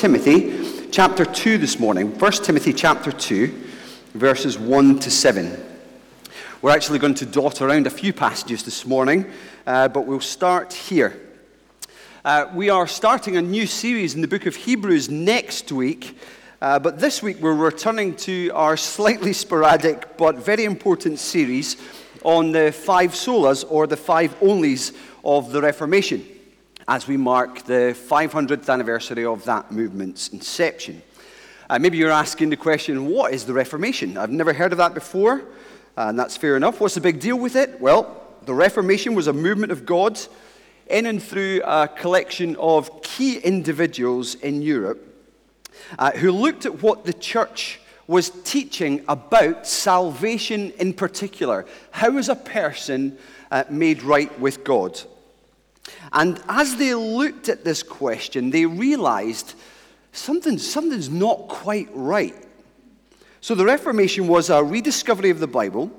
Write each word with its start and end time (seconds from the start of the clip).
Timothy 0.00 0.88
chapter 0.90 1.26
2 1.26 1.58
this 1.58 1.78
morning. 1.78 2.18
1 2.18 2.32
Timothy 2.32 2.72
chapter 2.72 3.12
2, 3.12 3.48
verses 4.14 4.58
1 4.58 4.98
to 5.00 5.10
7. 5.10 5.62
We're 6.62 6.70
actually 6.70 6.98
going 6.98 7.16
to 7.16 7.26
dot 7.26 7.60
around 7.60 7.86
a 7.86 7.90
few 7.90 8.14
passages 8.14 8.62
this 8.62 8.86
morning, 8.86 9.30
uh, 9.66 9.88
but 9.88 10.06
we'll 10.06 10.22
start 10.22 10.72
here. 10.72 11.20
Uh, 12.24 12.46
we 12.54 12.70
are 12.70 12.86
starting 12.86 13.36
a 13.36 13.42
new 13.42 13.66
series 13.66 14.14
in 14.14 14.22
the 14.22 14.26
book 14.26 14.46
of 14.46 14.56
Hebrews 14.56 15.10
next 15.10 15.70
week, 15.70 16.18
uh, 16.62 16.78
but 16.78 16.98
this 16.98 17.22
week 17.22 17.36
we're 17.38 17.52
returning 17.52 18.16
to 18.16 18.48
our 18.54 18.78
slightly 18.78 19.34
sporadic 19.34 20.16
but 20.16 20.36
very 20.36 20.64
important 20.64 21.18
series 21.18 21.76
on 22.24 22.52
the 22.52 22.72
five 22.72 23.10
solas 23.10 23.66
or 23.68 23.86
the 23.86 23.98
five 23.98 24.34
onlys 24.40 24.96
of 25.22 25.52
the 25.52 25.60
Reformation 25.60 26.24
as 26.90 27.06
we 27.06 27.16
mark 27.16 27.62
the 27.66 27.96
500th 28.08 28.68
anniversary 28.68 29.24
of 29.24 29.44
that 29.44 29.70
movement's 29.70 30.26
inception. 30.30 31.00
Uh, 31.70 31.78
maybe 31.78 31.96
you're 31.96 32.10
asking 32.10 32.50
the 32.50 32.56
question, 32.56 33.06
what 33.06 33.32
is 33.32 33.44
the 33.44 33.52
Reformation? 33.52 34.18
I've 34.18 34.32
never 34.32 34.52
heard 34.52 34.72
of 34.72 34.78
that 34.78 34.92
before, 34.92 35.40
and 35.96 36.18
that's 36.18 36.36
fair 36.36 36.56
enough. 36.56 36.80
What's 36.80 36.96
the 36.96 37.00
big 37.00 37.20
deal 37.20 37.38
with 37.38 37.54
it? 37.54 37.80
Well, 37.80 38.20
the 38.44 38.54
Reformation 38.54 39.14
was 39.14 39.28
a 39.28 39.32
movement 39.32 39.70
of 39.70 39.86
God 39.86 40.18
in 40.88 41.06
and 41.06 41.22
through 41.22 41.62
a 41.64 41.86
collection 41.86 42.56
of 42.56 43.02
key 43.02 43.38
individuals 43.38 44.34
in 44.34 44.60
Europe 44.60 45.00
uh, 45.96 46.10
who 46.10 46.32
looked 46.32 46.66
at 46.66 46.82
what 46.82 47.04
the 47.04 47.12
church 47.12 47.78
was 48.08 48.30
teaching 48.42 49.04
about 49.06 49.64
salvation 49.64 50.72
in 50.72 50.92
particular. 50.92 51.66
How 51.92 52.18
is 52.18 52.28
a 52.28 52.34
person 52.34 53.16
uh, 53.52 53.62
made 53.70 54.02
right 54.02 54.40
with 54.40 54.64
God? 54.64 55.00
And 56.12 56.42
as 56.48 56.76
they 56.76 56.94
looked 56.94 57.48
at 57.48 57.64
this 57.64 57.82
question, 57.82 58.50
they 58.50 58.66
realized 58.66 59.54
something, 60.12 60.58
something's 60.58 61.08
not 61.08 61.48
quite 61.48 61.88
right. 61.92 62.34
So 63.40 63.54
the 63.54 63.64
Reformation 63.64 64.26
was 64.26 64.50
a 64.50 64.62
rediscovery 64.62 65.30
of 65.30 65.40
the 65.40 65.46
Bible, 65.46 65.90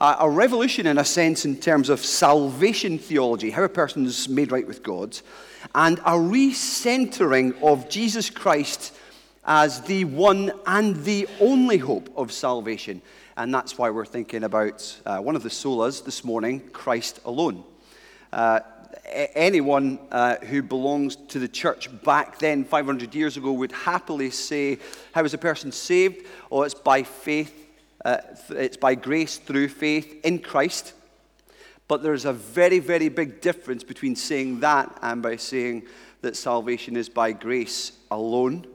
a 0.00 0.30
revolution 0.30 0.86
in 0.86 0.98
a 0.98 1.04
sense 1.04 1.44
in 1.44 1.56
terms 1.56 1.90
of 1.90 2.00
salvation 2.00 2.98
theology, 2.98 3.50
how 3.50 3.64
a 3.64 3.68
person 3.68 4.06
is 4.06 4.28
made 4.28 4.50
right 4.50 4.66
with 4.66 4.82
God, 4.82 5.18
and 5.74 5.98
a 6.00 6.12
recentering 6.12 7.60
of 7.62 7.88
Jesus 7.88 8.30
Christ 8.30 8.94
as 9.44 9.82
the 9.82 10.04
one 10.04 10.52
and 10.66 10.96
the 11.04 11.28
only 11.40 11.76
hope 11.76 12.08
of 12.16 12.32
salvation. 12.32 13.02
And 13.36 13.52
that's 13.52 13.76
why 13.76 13.90
we're 13.90 14.06
thinking 14.06 14.44
about 14.44 15.00
uh, 15.04 15.18
one 15.18 15.36
of 15.36 15.42
the 15.42 15.48
solas 15.48 16.04
this 16.04 16.24
morning, 16.24 16.60
Christ 16.70 17.20
alone. 17.24 17.64
Uh, 18.32 18.60
anyone 19.04 19.98
uh, 20.10 20.36
who 20.36 20.62
belongs 20.62 21.16
to 21.16 21.38
the 21.38 21.48
church 21.48 21.88
back 22.02 22.38
then, 22.38 22.64
500 22.64 23.14
years 23.14 23.36
ago, 23.36 23.52
would 23.52 23.72
happily 23.72 24.30
say, 24.30 24.78
How 25.12 25.24
is 25.24 25.34
a 25.34 25.38
person 25.38 25.72
saved? 25.72 26.26
Oh, 26.50 26.62
it's 26.62 26.74
by 26.74 27.02
faith, 27.02 27.68
uh, 28.04 28.18
it's 28.50 28.76
by 28.76 28.94
grace 28.94 29.38
through 29.38 29.68
faith 29.68 30.24
in 30.24 30.38
Christ. 30.38 30.94
But 31.88 32.02
there's 32.02 32.24
a 32.24 32.32
very, 32.32 32.78
very 32.78 33.08
big 33.08 33.40
difference 33.40 33.82
between 33.82 34.14
saying 34.14 34.60
that 34.60 34.96
and 35.02 35.22
by 35.22 35.36
saying 35.36 35.86
that 36.20 36.36
salvation 36.36 36.96
is 36.96 37.08
by 37.08 37.32
grace 37.32 37.92
alone, 38.10 38.66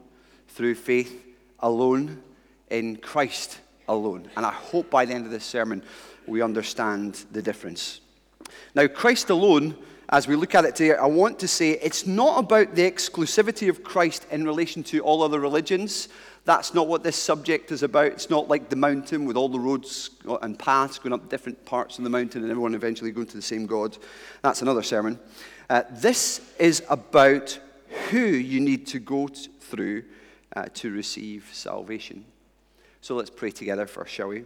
through 0.49 0.75
faith 0.75 1.23
alone, 1.59 2.21
in 2.69 2.97
Christ 2.97 3.59
alone. 3.87 4.29
And 4.35 4.45
I 4.45 4.51
hope 4.51 4.89
by 4.89 5.05
the 5.05 5.13
end 5.13 5.25
of 5.25 5.31
this 5.31 5.45
sermon 5.45 5.83
we 6.27 6.41
understand 6.41 7.25
the 7.31 7.41
difference. 7.41 8.01
Now, 8.73 8.87
Christ 8.87 9.29
alone 9.29 9.75
as 10.09 10.27
we 10.27 10.35
look 10.35 10.53
at 10.53 10.65
it 10.65 10.75
today, 10.75 10.95
I 10.95 11.07
want 11.07 11.39
to 11.39 11.47
say 11.47 11.71
it's 11.71 12.05
not 12.05 12.39
about 12.39 12.75
the 12.75 12.89
exclusivity 12.89 13.69
of 13.69 13.83
Christ 13.83 14.27
in 14.29 14.45
relation 14.45 14.83
to 14.83 14.99
all 14.99 15.23
other 15.23 15.39
religions. 15.39 16.09
That's 16.43 16.75
not 16.75 16.87
what 16.87 17.01
this 17.01 17.15
subject 17.15 17.71
is 17.71 17.81
about. 17.81 18.07
It's 18.07 18.29
not 18.29 18.47
like 18.47 18.69
the 18.69 18.75
mountain 18.75 19.25
with 19.25 19.35
all 19.35 19.49
the 19.49 19.59
roads 19.59 20.11
and 20.43 20.59
paths 20.59 20.99
going 20.99 21.13
up 21.13 21.27
different 21.27 21.65
parts 21.65 21.97
of 21.97 22.03
the 22.03 22.09
mountain 22.09 22.43
and 22.43 22.51
everyone 22.51 22.75
eventually 22.75 23.11
going 23.11 23.25
to 23.27 23.35
the 23.35 23.41
same 23.41 23.65
God. 23.65 23.97
That's 24.43 24.61
another 24.61 24.83
sermon. 24.83 25.19
Uh, 25.69 25.81
this 25.89 26.41
is 26.59 26.83
about 26.87 27.59
who 28.11 28.19
you 28.19 28.59
need 28.59 28.85
to 28.87 28.99
go 28.99 29.27
t- 29.27 29.49
through 29.59 30.03
uh, 30.55 30.65
to 30.75 30.91
receive 30.91 31.49
salvation. 31.51 32.25
So 33.01 33.15
let's 33.15 33.31
pray 33.31 33.49
together 33.49 33.87
first, 33.87 34.13
shall 34.13 34.27
we? 34.27 34.43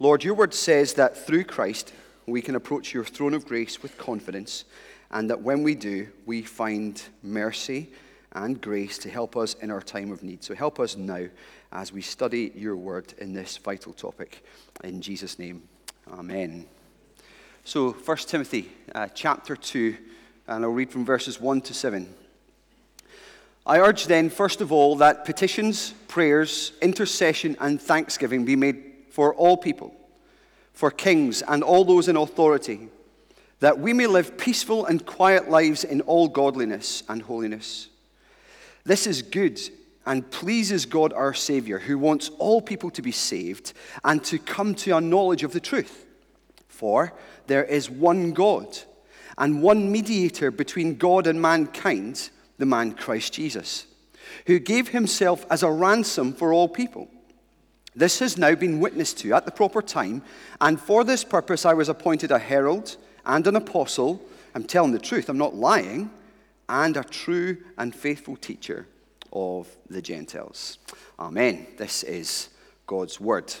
Lord, 0.00 0.24
your 0.24 0.34
word 0.34 0.52
says 0.52 0.94
that 0.94 1.16
through 1.16 1.44
Christ, 1.44 1.92
we 2.26 2.42
can 2.42 2.56
approach 2.56 2.92
your 2.92 3.04
throne 3.04 3.34
of 3.34 3.46
grace 3.46 3.82
with 3.82 3.96
confidence, 3.98 4.64
and 5.10 5.30
that 5.30 5.42
when 5.42 5.62
we 5.62 5.74
do, 5.74 6.08
we 6.26 6.42
find 6.42 7.00
mercy 7.22 7.88
and 8.32 8.60
grace 8.60 8.98
to 8.98 9.10
help 9.10 9.36
us 9.36 9.54
in 9.54 9.70
our 9.70 9.80
time 9.80 10.10
of 10.10 10.22
need. 10.22 10.42
So 10.42 10.54
help 10.54 10.80
us 10.80 10.96
now 10.96 11.26
as 11.72 11.92
we 11.92 12.02
study 12.02 12.52
your 12.54 12.76
word 12.76 13.14
in 13.18 13.32
this 13.32 13.56
vital 13.56 13.92
topic. 13.92 14.44
In 14.82 15.00
Jesus' 15.00 15.38
name, 15.38 15.62
amen. 16.12 16.66
So, 17.64 17.92
1 17.92 18.16
Timothy 18.18 18.70
uh, 18.94 19.08
chapter 19.08 19.56
2, 19.56 19.96
and 20.48 20.64
I'll 20.64 20.70
read 20.70 20.90
from 20.90 21.04
verses 21.04 21.40
1 21.40 21.62
to 21.62 21.74
7. 21.74 22.14
I 23.66 23.78
urge 23.80 24.04
then, 24.04 24.30
first 24.30 24.60
of 24.60 24.70
all, 24.70 24.94
that 24.96 25.24
petitions, 25.24 25.92
prayers, 26.06 26.72
intercession, 26.80 27.56
and 27.58 27.82
thanksgiving 27.82 28.44
be 28.44 28.54
made 28.54 28.84
for 29.10 29.34
all 29.34 29.56
people 29.56 29.96
for 30.76 30.90
kings 30.90 31.40
and 31.40 31.64
all 31.64 31.86
those 31.86 32.06
in 32.06 32.16
authority, 32.16 32.88
that 33.60 33.78
we 33.78 33.94
may 33.94 34.06
live 34.06 34.36
peaceful 34.36 34.84
and 34.84 35.06
quiet 35.06 35.48
lives 35.48 35.84
in 35.84 36.02
all 36.02 36.28
godliness 36.28 37.02
and 37.08 37.22
holiness. 37.22 37.88
This 38.84 39.06
is 39.06 39.22
good 39.22 39.58
and 40.04 40.30
pleases 40.30 40.84
God 40.84 41.14
our 41.14 41.32
Savior, 41.32 41.78
who 41.78 41.96
wants 41.96 42.28
all 42.38 42.60
people 42.60 42.90
to 42.90 43.00
be 43.00 43.10
saved 43.10 43.72
and 44.04 44.22
to 44.24 44.38
come 44.38 44.74
to 44.74 44.94
a 44.94 45.00
knowledge 45.00 45.42
of 45.44 45.52
the 45.52 45.60
truth. 45.60 46.04
For 46.68 47.14
there 47.46 47.64
is 47.64 47.88
one 47.88 48.32
God 48.32 48.78
and 49.38 49.62
one 49.62 49.90
mediator 49.90 50.50
between 50.50 50.96
God 50.96 51.26
and 51.26 51.40
mankind, 51.40 52.28
the 52.58 52.66
man 52.66 52.92
Christ 52.92 53.32
Jesus, 53.32 53.86
who 54.46 54.58
gave 54.58 54.88
himself 54.88 55.46
as 55.48 55.62
a 55.62 55.70
ransom 55.70 56.34
for 56.34 56.52
all 56.52 56.68
people. 56.68 57.08
This 57.96 58.18
has 58.18 58.36
now 58.36 58.54
been 58.54 58.78
witnessed 58.78 59.18
to 59.20 59.32
at 59.32 59.46
the 59.46 59.50
proper 59.50 59.80
time, 59.80 60.20
and 60.60 60.78
for 60.78 61.02
this 61.02 61.24
purpose 61.24 61.64
I 61.64 61.72
was 61.72 61.88
appointed 61.88 62.30
a 62.30 62.38
herald 62.38 62.98
and 63.24 63.46
an 63.46 63.56
apostle. 63.56 64.20
I'm 64.54 64.64
telling 64.64 64.92
the 64.92 64.98
truth, 64.98 65.30
I'm 65.30 65.38
not 65.38 65.54
lying, 65.54 66.10
and 66.68 66.94
a 66.98 67.04
true 67.04 67.56
and 67.78 67.94
faithful 67.94 68.36
teacher 68.36 68.86
of 69.32 69.68
the 69.88 70.02
Gentiles. 70.02 70.78
Amen. 71.18 71.66
This 71.78 72.02
is 72.02 72.50
God's 72.86 73.18
word. 73.18 73.54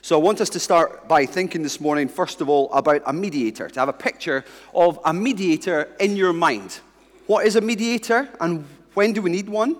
So 0.00 0.18
I 0.18 0.22
want 0.22 0.40
us 0.40 0.48
to 0.50 0.60
start 0.60 1.06
by 1.06 1.26
thinking 1.26 1.62
this 1.62 1.80
morning, 1.80 2.08
first 2.08 2.40
of 2.40 2.48
all, 2.48 2.72
about 2.72 3.02
a 3.04 3.12
mediator, 3.12 3.68
to 3.68 3.80
have 3.80 3.88
a 3.90 3.92
picture 3.92 4.42
of 4.74 4.98
a 5.04 5.12
mediator 5.12 5.88
in 6.00 6.16
your 6.16 6.32
mind. 6.32 6.80
What 7.26 7.46
is 7.46 7.56
a 7.56 7.60
mediator, 7.60 8.28
and 8.40 8.64
when 8.94 9.12
do 9.12 9.20
we 9.20 9.30
need 9.30 9.50
one? 9.50 9.76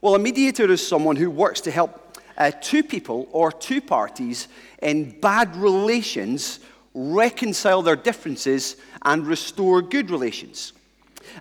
Well, 0.00 0.14
a 0.14 0.18
mediator 0.18 0.70
is 0.70 0.86
someone 0.86 1.16
who 1.16 1.30
works 1.30 1.60
to 1.62 1.70
help 1.70 1.99
uh, 2.40 2.50
two 2.62 2.82
people 2.82 3.28
or 3.32 3.52
two 3.52 3.82
parties 3.82 4.48
in 4.80 5.10
bad 5.20 5.54
relations 5.56 6.60
reconcile 6.94 7.82
their 7.82 7.96
differences 7.96 8.76
and 9.02 9.26
restore 9.26 9.82
good 9.82 10.10
relations. 10.10 10.72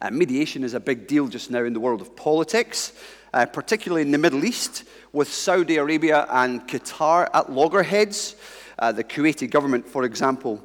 Uh, 0.02 0.12
mediation 0.12 0.62
is 0.62 0.74
a 0.74 0.80
big 0.80 1.08
deal 1.08 1.28
just 1.28 1.50
now 1.50 1.64
in 1.64 1.72
the 1.72 1.80
world 1.80 2.02
of 2.02 2.16
politics, 2.18 2.92
uh, 3.34 3.46
particularly 3.46 4.02
in 4.02 4.12
the 4.12 4.18
Middle 4.18 4.44
East, 4.44 4.84
with 5.14 5.32
Saudi 5.32 5.78
Arabia 5.78 6.28
and 6.30 6.68
Qatar 6.68 7.30
at 7.34 7.50
loggerheads. 7.50 8.36
Uh, 8.78 8.92
the 8.92 9.04
Kuwaiti 9.04 9.50
government, 9.50 9.88
for 9.88 10.04
example, 10.04 10.62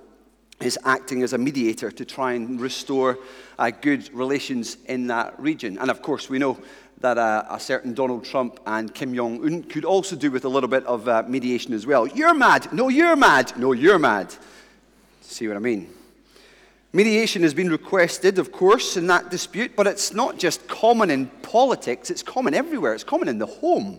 is 0.60 0.78
acting 0.84 1.22
as 1.22 1.32
a 1.32 1.38
mediator 1.38 1.90
to 1.92 2.04
try 2.04 2.32
and 2.32 2.60
restore 2.60 3.18
uh, 3.58 3.70
good 3.70 4.12
relations 4.12 4.78
in 4.86 5.06
that 5.06 5.38
region. 5.38 5.78
And 5.78 5.90
of 5.90 6.02
course, 6.02 6.28
we 6.28 6.38
know 6.38 6.58
that 7.00 7.18
uh, 7.18 7.44
a 7.50 7.60
certain 7.60 7.94
Donald 7.94 8.24
Trump 8.24 8.60
and 8.66 8.94
Kim 8.94 9.14
Jong 9.14 9.44
un 9.44 9.62
could 9.62 9.84
also 9.84 10.16
do 10.16 10.30
with 10.30 10.44
a 10.44 10.48
little 10.48 10.68
bit 10.68 10.84
of 10.86 11.08
uh, 11.08 11.22
mediation 11.26 11.74
as 11.74 11.86
well. 11.86 12.06
You're 12.06 12.34
mad. 12.34 12.72
No, 12.72 12.88
you're 12.88 13.16
mad. 13.16 13.52
No, 13.58 13.72
you're 13.72 13.98
mad. 13.98 14.34
See 15.20 15.48
what 15.48 15.56
I 15.56 15.60
mean? 15.60 15.92
Mediation 16.92 17.42
has 17.42 17.52
been 17.52 17.70
requested, 17.70 18.38
of 18.38 18.52
course, 18.52 18.96
in 18.96 19.08
that 19.08 19.28
dispute, 19.28 19.72
but 19.74 19.88
it's 19.88 20.14
not 20.14 20.38
just 20.38 20.68
common 20.68 21.10
in 21.10 21.26
politics, 21.42 22.08
it's 22.08 22.22
common 22.22 22.54
everywhere. 22.54 22.94
It's 22.94 23.02
common 23.02 23.26
in 23.26 23.38
the 23.38 23.46
home. 23.46 23.98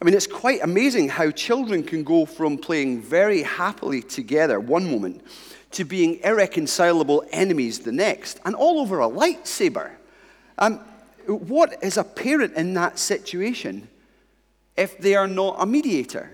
I 0.00 0.04
mean, 0.04 0.12
it's 0.12 0.26
quite 0.26 0.62
amazing 0.62 1.08
how 1.08 1.30
children 1.30 1.82
can 1.82 2.04
go 2.04 2.26
from 2.26 2.58
playing 2.58 3.00
very 3.00 3.42
happily 3.42 4.02
together 4.02 4.60
one 4.60 4.90
moment 4.90 5.22
to 5.70 5.84
being 5.84 6.20
irreconcilable 6.22 7.24
enemies 7.32 7.78
the 7.78 7.92
next, 7.92 8.40
and 8.44 8.54
all 8.54 8.78
over 8.80 9.00
a 9.00 9.08
lightsaber. 9.08 9.92
Um, 10.58 10.80
what 11.26 11.82
is 11.82 11.96
a 11.96 12.04
parent 12.04 12.54
in 12.54 12.74
that 12.74 12.98
situation 12.98 13.88
if 14.76 14.98
they 14.98 15.14
are 15.14 15.28
not 15.28 15.56
a 15.58 15.66
mediator? 15.66 16.30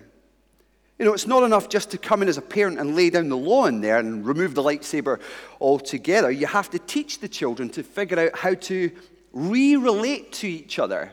You 0.98 1.06
know, 1.06 1.14
it's 1.14 1.26
not 1.26 1.42
enough 1.42 1.68
just 1.68 1.90
to 1.90 1.98
come 1.98 2.22
in 2.22 2.28
as 2.28 2.38
a 2.38 2.42
parent 2.42 2.78
and 2.78 2.94
lay 2.94 3.10
down 3.10 3.28
the 3.28 3.36
law 3.36 3.66
in 3.66 3.80
there 3.80 3.98
and 3.98 4.24
remove 4.24 4.54
the 4.54 4.62
lightsaber 4.62 5.20
altogether. 5.60 6.30
You 6.30 6.46
have 6.46 6.70
to 6.70 6.78
teach 6.78 7.18
the 7.18 7.28
children 7.28 7.68
to 7.70 7.82
figure 7.82 8.18
out 8.18 8.38
how 8.38 8.54
to 8.54 8.90
re 9.32 9.76
relate 9.76 10.32
to 10.32 10.48
each 10.48 10.78
other, 10.78 11.12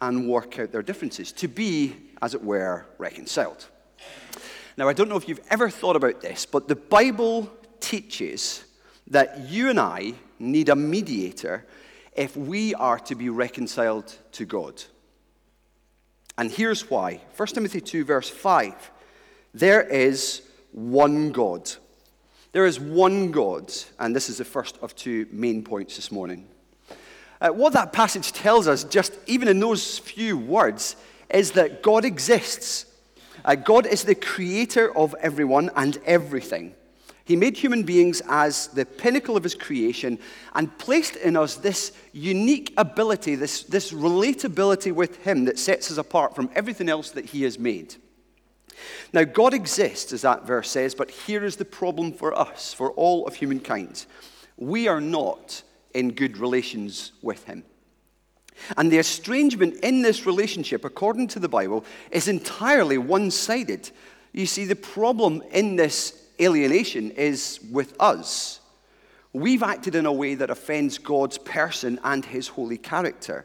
and 0.00 0.28
work 0.28 0.58
out 0.58 0.72
their 0.72 0.82
differences, 0.82 1.32
to 1.32 1.48
be, 1.48 1.94
as 2.22 2.34
it 2.34 2.42
were, 2.42 2.86
reconciled. 2.98 3.66
Now, 4.76 4.88
I 4.88 4.92
don't 4.92 5.08
know 5.08 5.16
if 5.16 5.28
you've 5.28 5.44
ever 5.50 5.68
thought 5.68 5.96
about 5.96 6.20
this, 6.20 6.46
but 6.46 6.68
the 6.68 6.76
Bible 6.76 7.50
teaches 7.80 8.64
that 9.08 9.48
you 9.48 9.70
and 9.70 9.80
I 9.80 10.14
need 10.38 10.68
a 10.68 10.76
mediator 10.76 11.64
if 12.18 12.36
we 12.36 12.74
are 12.74 12.98
to 12.98 13.14
be 13.14 13.30
reconciled 13.30 14.12
to 14.32 14.44
God. 14.44 14.82
And 16.36 16.50
here's 16.50 16.90
why 16.90 17.20
1 17.36 17.48
Timothy 17.48 17.80
2, 17.80 18.04
verse 18.04 18.28
5 18.28 18.90
there 19.54 19.82
is 19.82 20.42
one 20.72 21.32
God. 21.32 21.70
There 22.52 22.66
is 22.66 22.78
one 22.78 23.30
God, 23.30 23.72
and 23.98 24.14
this 24.14 24.28
is 24.28 24.38
the 24.38 24.44
first 24.44 24.78
of 24.82 24.94
two 24.94 25.26
main 25.30 25.62
points 25.62 25.96
this 25.96 26.12
morning. 26.12 26.46
Uh, 27.40 27.50
what 27.50 27.72
that 27.72 27.92
passage 27.92 28.32
tells 28.32 28.66
us, 28.68 28.84
just 28.84 29.12
even 29.26 29.48
in 29.48 29.60
those 29.60 29.98
few 29.98 30.36
words, 30.36 30.96
is 31.30 31.52
that 31.52 31.82
God 31.82 32.04
exists. 32.04 32.86
Uh, 33.44 33.54
God 33.54 33.86
is 33.86 34.04
the 34.04 34.14
creator 34.14 34.94
of 34.96 35.14
everyone 35.20 35.70
and 35.76 35.98
everything. 36.04 36.74
He 37.28 37.36
made 37.36 37.58
human 37.58 37.82
beings 37.82 38.22
as 38.26 38.68
the 38.68 38.86
pinnacle 38.86 39.36
of 39.36 39.42
his 39.42 39.54
creation 39.54 40.18
and 40.54 40.78
placed 40.78 41.14
in 41.16 41.36
us 41.36 41.56
this 41.56 41.92
unique 42.14 42.72
ability, 42.78 43.34
this, 43.34 43.64
this 43.64 43.92
relatability 43.92 44.92
with 44.94 45.22
him 45.22 45.44
that 45.44 45.58
sets 45.58 45.90
us 45.90 45.98
apart 45.98 46.34
from 46.34 46.48
everything 46.54 46.88
else 46.88 47.10
that 47.10 47.26
he 47.26 47.42
has 47.42 47.58
made. 47.58 47.96
Now, 49.12 49.24
God 49.24 49.52
exists, 49.52 50.14
as 50.14 50.22
that 50.22 50.46
verse 50.46 50.70
says, 50.70 50.94
but 50.94 51.10
here 51.10 51.44
is 51.44 51.56
the 51.56 51.66
problem 51.66 52.12
for 52.12 52.32
us, 52.32 52.72
for 52.72 52.92
all 52.92 53.26
of 53.26 53.34
humankind. 53.34 54.06
We 54.56 54.88
are 54.88 55.02
not 55.02 55.62
in 55.92 56.12
good 56.12 56.38
relations 56.38 57.12
with 57.20 57.44
him. 57.44 57.62
And 58.78 58.90
the 58.90 59.00
estrangement 59.00 59.74
in 59.82 60.00
this 60.00 60.24
relationship, 60.24 60.82
according 60.82 61.28
to 61.28 61.40
the 61.40 61.48
Bible, 61.50 61.84
is 62.10 62.26
entirely 62.26 62.96
one 62.96 63.30
sided. 63.30 63.90
You 64.32 64.46
see, 64.46 64.64
the 64.64 64.74
problem 64.76 65.42
in 65.52 65.76
this 65.76 66.24
alienation 66.40 67.10
is 67.12 67.60
with 67.70 67.94
us. 68.00 68.60
We've 69.32 69.62
acted 69.62 69.94
in 69.94 70.06
a 70.06 70.12
way 70.12 70.34
that 70.34 70.50
offends 70.50 70.98
God's 70.98 71.38
person 71.38 72.00
and 72.02 72.24
his 72.24 72.48
holy 72.48 72.78
character. 72.78 73.44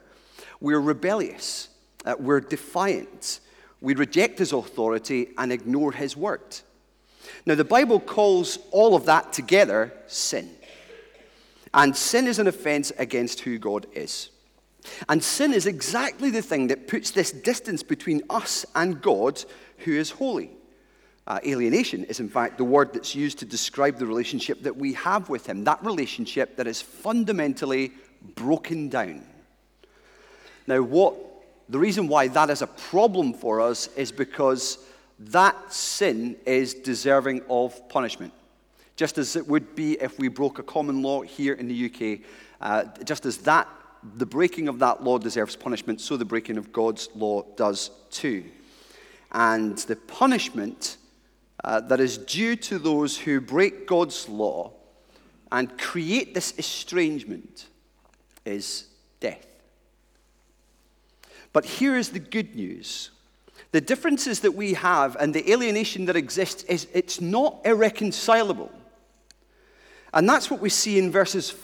We're 0.60 0.80
rebellious, 0.80 1.70
uh, 2.06 2.16
we're 2.18 2.40
defiant, 2.40 3.42
we 3.82 3.96
reject 3.96 4.40
his 4.40 4.54
authority 4.54 5.32
and 5.38 5.52
ignore 5.52 5.92
his 5.92 6.16
word. 6.16 6.58
Now, 7.46 7.56
the 7.56 7.66
Bible 7.66 8.00
calls 8.00 8.60
all 8.72 8.96
of 8.96 9.06
that 9.06 9.34
together 9.34 9.94
sin. 10.08 10.50
And 11.74 11.96
sin 11.96 12.28
is 12.28 12.40
an 12.40 12.48
offense 12.48 12.92
against 12.98 13.42
who 13.42 13.58
God 13.58 13.88
is. 13.94 14.30
And 15.10 15.24
sin 15.24 15.54
is 15.54 15.66
exactly 15.66 16.30
the 16.30 16.42
thing 16.42 16.68
that 16.68 16.88
puts 16.88 17.12
this 17.12 17.32
distance 17.32 17.84
between 17.84 18.22
us 18.30 18.66
and 18.76 19.02
God, 19.02 19.44
who 19.80 19.94
is 19.94 20.12
holy. 20.12 20.52
Uh, 21.26 21.40
alienation 21.46 22.04
is, 22.06 22.20
in 22.20 22.28
fact, 22.28 22.58
the 22.58 22.64
word 22.64 22.92
that's 22.94 23.16
used 23.16 23.40
to 23.40 23.46
describe 23.46 23.98
the 23.98 24.06
relationship 24.06 24.62
that 24.64 24.76
we 24.76 24.94
have 24.94 25.30
with 25.30 25.46
Him, 25.46 25.64
that 25.64 25.84
relationship 25.84 26.58
that 26.58 26.68
is 26.68 26.82
fundamentally 26.82 27.92
broken 28.36 28.90
down. 28.90 29.24
Now, 30.68 30.82
what 30.82 31.16
the 31.70 31.80
reason 31.80 32.08
why 32.08 32.28
that 32.30 32.50
is 32.50 32.62
a 32.62 32.68
problem 32.68 33.34
for 33.34 33.62
us 33.62 33.88
is 33.96 34.12
because 34.12 34.80
that 35.20 35.72
sin 35.72 36.36
is 36.46 36.74
deserving 36.74 37.42
of 37.50 37.88
punishment 37.88 38.34
just 38.96 39.18
as 39.18 39.36
it 39.36 39.48
would 39.48 39.76
be 39.76 39.94
if 39.94 40.20
we 40.20 40.28
broke 40.28 40.60
a 40.60 40.64
common 40.64 41.02
law 41.02 41.22
here 41.22 41.54
in 41.54 41.68
the 41.68 41.86
UK. 41.86 42.20
Uh, 42.62 42.86
just 43.04 43.26
as 43.26 43.38
that, 43.40 43.68
the 44.18 44.26
breaking 44.26 44.68
of 44.68 44.80
that 44.80 45.04
law 45.04 45.18
deserves 45.18 45.56
punishment, 45.56 46.00
so 46.00 46.18
the 46.18 46.26
breaking 46.26 46.58
of 46.58 46.72
God's 46.72 47.10
law 47.16 47.44
does 47.56 47.92
too. 48.10 48.44
And 49.32 49.78
the 49.80 49.96
punishment 49.96 50.98
uh, 51.64 51.80
that 51.82 52.00
is 52.00 52.18
due 52.18 52.56
to 52.58 52.78
those 52.78 53.18
who 53.18 53.40
break 53.40 53.88
God's 53.88 54.28
law 54.28 54.72
and 55.52 55.78
create 55.78 56.34
this 56.34 56.58
estrangement 56.58 57.68
is 58.46 58.88
death. 59.20 59.46
But 61.54 61.66
here 61.66 61.96
is 61.96 62.10
the 62.10 62.20
good 62.20 62.56
news. 62.56 63.12
The 63.72 63.82
differences 63.82 64.42
that 64.42 64.54
we 64.54 64.74
have 64.74 65.16
and 65.20 65.34
the 65.34 65.52
alienation 65.52 66.06
that 66.06 66.16
exists 66.16 66.64
is 66.64 66.88
it's 66.94 67.22
not 67.22 67.62
irreconcilable. 67.66 68.72
And 70.14 70.28
that's 70.28 70.52
what 70.52 70.60
we 70.60 70.70
see 70.70 71.00
in 71.00 71.12
verses 71.12 71.56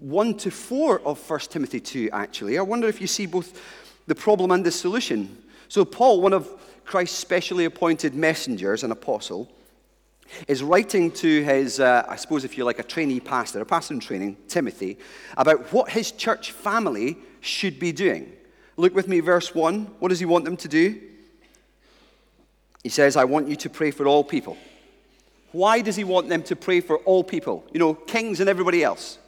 1 0.00 0.36
to 0.38 0.50
4 0.50 1.00
of 1.02 1.30
1 1.30 1.40
Timothy 1.40 1.80
2, 1.80 2.10
actually. 2.12 2.58
I 2.58 2.62
wonder 2.62 2.88
if 2.88 3.00
you 3.00 3.06
see 3.06 3.26
both 3.26 3.60
the 4.06 4.14
problem 4.14 4.50
and 4.50 4.64
the 4.64 4.70
solution. 4.70 5.42
So, 5.68 5.84
Paul, 5.84 6.20
one 6.20 6.32
of 6.32 6.48
Christ's 6.84 7.18
specially 7.18 7.64
appointed 7.64 8.14
messengers, 8.14 8.84
an 8.84 8.90
apostle, 8.90 9.50
is 10.48 10.62
writing 10.62 11.10
to 11.10 11.42
his, 11.42 11.80
uh, 11.80 12.04
I 12.08 12.16
suppose, 12.16 12.44
if 12.44 12.56
you 12.56 12.64
like, 12.64 12.78
a 12.78 12.82
trainee 12.82 13.20
pastor, 13.20 13.60
a 13.60 13.66
pastor 13.66 13.94
in 13.94 14.00
training, 14.00 14.36
Timothy, 14.48 14.98
about 15.36 15.72
what 15.72 15.90
his 15.90 16.12
church 16.12 16.52
family 16.52 17.16
should 17.40 17.78
be 17.78 17.92
doing. 17.92 18.32
Look 18.76 18.94
with 18.94 19.08
me, 19.08 19.20
verse 19.20 19.54
1. 19.54 19.84
What 19.98 20.08
does 20.08 20.18
he 20.18 20.26
want 20.26 20.44
them 20.44 20.56
to 20.58 20.68
do? 20.68 21.00
He 22.82 22.88
says, 22.88 23.16
I 23.16 23.24
want 23.24 23.48
you 23.48 23.56
to 23.56 23.70
pray 23.70 23.90
for 23.90 24.06
all 24.06 24.24
people. 24.24 24.56
Why 25.52 25.80
does 25.80 25.96
he 25.96 26.04
want 26.04 26.28
them 26.28 26.42
to 26.44 26.56
pray 26.56 26.80
for 26.80 26.98
all 26.98 27.22
people? 27.22 27.64
You 27.72 27.78
know, 27.78 27.94
kings 27.94 28.40
and 28.40 28.48
everybody 28.48 28.82
else. 28.82 29.18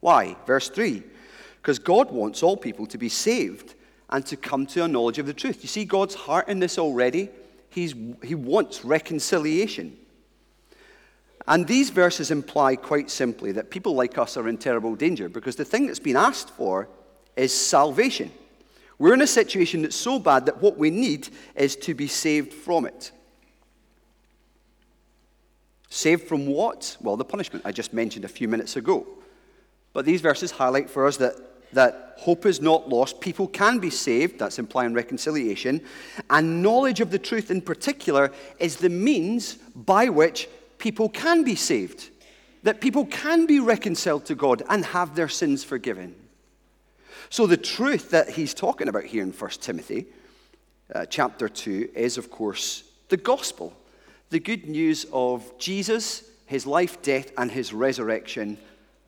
Why? 0.00 0.36
Verse 0.46 0.68
3 0.68 1.02
Because 1.60 1.78
God 1.78 2.10
wants 2.10 2.42
all 2.42 2.56
people 2.56 2.86
to 2.86 2.98
be 2.98 3.08
saved 3.08 3.74
and 4.12 4.24
to 4.26 4.36
come 4.36 4.66
to 4.66 4.84
a 4.84 4.88
knowledge 4.88 5.18
of 5.18 5.26
the 5.26 5.32
truth. 5.32 5.62
You 5.62 5.68
see 5.68 5.86
God's 5.86 6.14
heart 6.14 6.48
in 6.48 6.60
this 6.60 6.78
already? 6.78 7.30
He's, 7.70 7.94
he 8.22 8.34
wants 8.34 8.84
reconciliation. 8.84 9.96
And 11.48 11.66
these 11.66 11.90
verses 11.90 12.30
imply 12.30 12.76
quite 12.76 13.10
simply 13.10 13.52
that 13.52 13.70
people 13.70 13.94
like 13.94 14.18
us 14.18 14.36
are 14.36 14.46
in 14.48 14.58
terrible 14.58 14.94
danger 14.94 15.28
because 15.28 15.56
the 15.56 15.64
thing 15.64 15.86
that's 15.86 15.98
been 15.98 16.16
asked 16.16 16.50
for 16.50 16.88
is 17.36 17.52
salvation. 17.52 18.30
We're 18.98 19.14
in 19.14 19.22
a 19.22 19.26
situation 19.26 19.82
that's 19.82 19.96
so 19.96 20.18
bad 20.18 20.46
that 20.46 20.60
what 20.60 20.76
we 20.76 20.90
need 20.90 21.30
is 21.56 21.74
to 21.76 21.94
be 21.94 22.06
saved 22.06 22.52
from 22.52 22.84
it. 22.84 23.10
Saved 25.88 26.28
from 26.28 26.46
what? 26.46 26.96
Well, 27.00 27.16
the 27.16 27.24
punishment 27.24 27.64
I 27.64 27.72
just 27.72 27.92
mentioned 27.92 28.26
a 28.26 28.28
few 28.28 28.46
minutes 28.46 28.76
ago. 28.76 29.06
But 29.94 30.04
these 30.04 30.20
verses 30.20 30.50
highlight 30.50 30.88
for 30.88 31.06
us 31.06 31.16
that, 31.16 31.34
that 31.72 32.16
hope 32.18 32.46
is 32.46 32.60
not 32.60 32.88
lost. 32.88 33.20
People 33.20 33.48
can 33.48 33.78
be 33.78 33.90
saved, 33.90 34.38
that's 34.38 34.58
implying 34.58 34.94
reconciliation. 34.94 35.80
And 36.30 36.62
knowledge 36.62 37.00
of 37.00 37.10
the 37.10 37.18
truth 37.18 37.50
in 37.50 37.60
particular 37.60 38.30
is 38.58 38.76
the 38.76 38.88
means 38.88 39.54
by 39.74 40.08
which 40.08 40.48
people 40.78 41.08
can 41.08 41.42
be 41.44 41.56
saved, 41.56 42.10
that 42.62 42.80
people 42.80 43.06
can 43.06 43.46
be 43.46 43.60
reconciled 43.60 44.26
to 44.26 44.34
God 44.34 44.62
and 44.68 44.84
have 44.84 45.14
their 45.14 45.28
sins 45.28 45.64
forgiven. 45.64 46.14
So, 47.30 47.46
the 47.46 47.56
truth 47.56 48.10
that 48.10 48.30
he's 48.30 48.52
talking 48.52 48.88
about 48.88 49.04
here 49.04 49.22
in 49.22 49.32
1 49.32 49.50
Timothy 49.52 50.06
uh, 50.94 51.06
chapter 51.06 51.48
2 51.48 51.90
is, 51.94 52.18
of 52.18 52.30
course, 52.30 52.84
the 53.08 53.16
gospel 53.16 53.74
the 54.32 54.40
good 54.40 54.66
news 54.66 55.04
of 55.12 55.58
Jesus, 55.58 56.24
his 56.46 56.66
life, 56.66 57.02
death, 57.02 57.30
and 57.36 57.50
his 57.50 57.74
resurrection, 57.74 58.56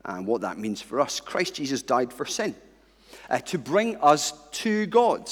and 0.05 0.25
what 0.25 0.41
that 0.41 0.57
means 0.57 0.81
for 0.81 0.99
us. 0.99 1.19
Christ 1.19 1.55
Jesus 1.55 1.81
died 1.81 2.13
for 2.13 2.25
sin, 2.25 2.55
uh, 3.29 3.39
to 3.39 3.57
bring 3.57 3.97
us 3.97 4.33
to 4.51 4.85
God. 4.87 5.29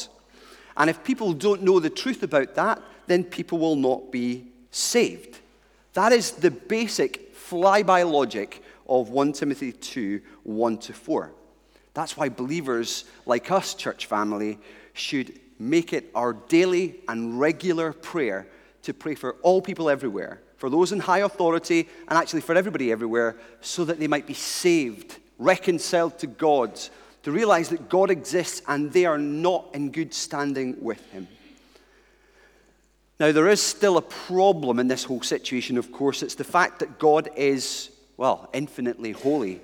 And 0.75 0.89
if 0.89 1.03
people 1.03 1.34
don't 1.34 1.63
know 1.63 1.80
the 1.80 1.89
truth 1.89 2.24
about 2.24 2.56
that, 2.56 2.82
then 3.08 3.24
people 3.24 3.60
will 3.60 3.75
not 3.75 4.12
be 4.12 4.48
saved. 4.72 5.39
That 5.94 6.12
is 6.12 6.32
the 6.32 6.51
basic 6.51 7.36
flyby 7.36 8.10
logic 8.10 8.63
of 8.88 9.10
1 9.10 9.34
Timothy 9.34 9.72
2 9.72 10.22
1 10.44 10.77
to 10.80 10.94
4. 10.94 11.32
That's 11.94 12.18
why 12.18 12.30
believers 12.30 13.06
like 13.25 13.51
us, 13.51 13.75
church 13.75 14.08
family, 14.08 14.58
should 14.94 15.39
make 15.60 15.94
it 15.94 16.10
our 16.15 16.34
daily 16.34 16.96
and 17.08 17.39
regular 17.39 17.94
prayer 17.94 18.48
to 18.84 18.94
pray 18.94 19.15
for 19.15 19.34
all 19.42 19.62
people 19.62 19.89
everywhere, 19.89 20.42
for 20.63 20.70
those 20.70 20.93
in 20.93 21.00
high 21.01 21.20
authority, 21.20 21.89
and 22.08 22.17
actually 22.17 22.39
for 22.39 22.55
everybody 22.55 22.89
everywhere, 22.89 23.36
so 23.60 23.84
that 23.84 24.00
they 24.00 24.08
might 24.08 24.25
be 24.25 24.34
saved, 24.34 25.17
reconciled 25.38 26.17
to 26.17 26.25
God, 26.25 26.79
to 27.24 27.34
realize 27.34 27.67
that 27.67 27.89
God 27.89 28.10
exists 28.10 28.62
and 28.70 28.89
they 28.89 29.03
are 29.03 29.17
not 29.17 29.65
in 29.74 29.91
good 29.91 30.13
standing 30.13 30.82
with 30.82 31.05
Him. 31.12 31.27
Now, 33.20 33.34
there 33.34 33.50
is 33.50 33.62
still 33.62 33.98
a 33.98 34.01
problem 34.01 34.79
in 34.79 34.88
this 34.88 35.03
whole 35.03 35.22
situation, 35.22 35.77
of 35.77 35.91
course. 35.91 36.24
It's 36.24 36.36
the 36.36 36.46
fact 36.46 36.79
that 36.79 36.98
God 36.98 37.27
is, 37.36 37.89
well, 38.15 38.50
infinitely 38.53 39.12
holy, 39.12 39.60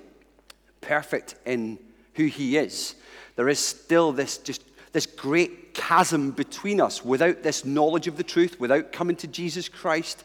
perfect 0.82 1.34
in 1.46 1.78
who 2.12 2.26
He 2.26 2.58
is. 2.58 2.94
There 3.36 3.48
is 3.48 3.58
still 3.58 4.12
this 4.12 4.36
just 4.36 4.62
this 4.92 5.06
great 5.06 5.72
chasm 5.72 6.32
between 6.32 6.78
us. 6.78 7.02
Without 7.02 7.42
this 7.42 7.64
knowledge 7.64 8.06
of 8.06 8.18
the 8.18 8.22
truth, 8.22 8.60
without 8.60 8.92
coming 8.92 9.16
to 9.16 9.26
Jesus 9.26 9.66
Christ, 9.66 10.24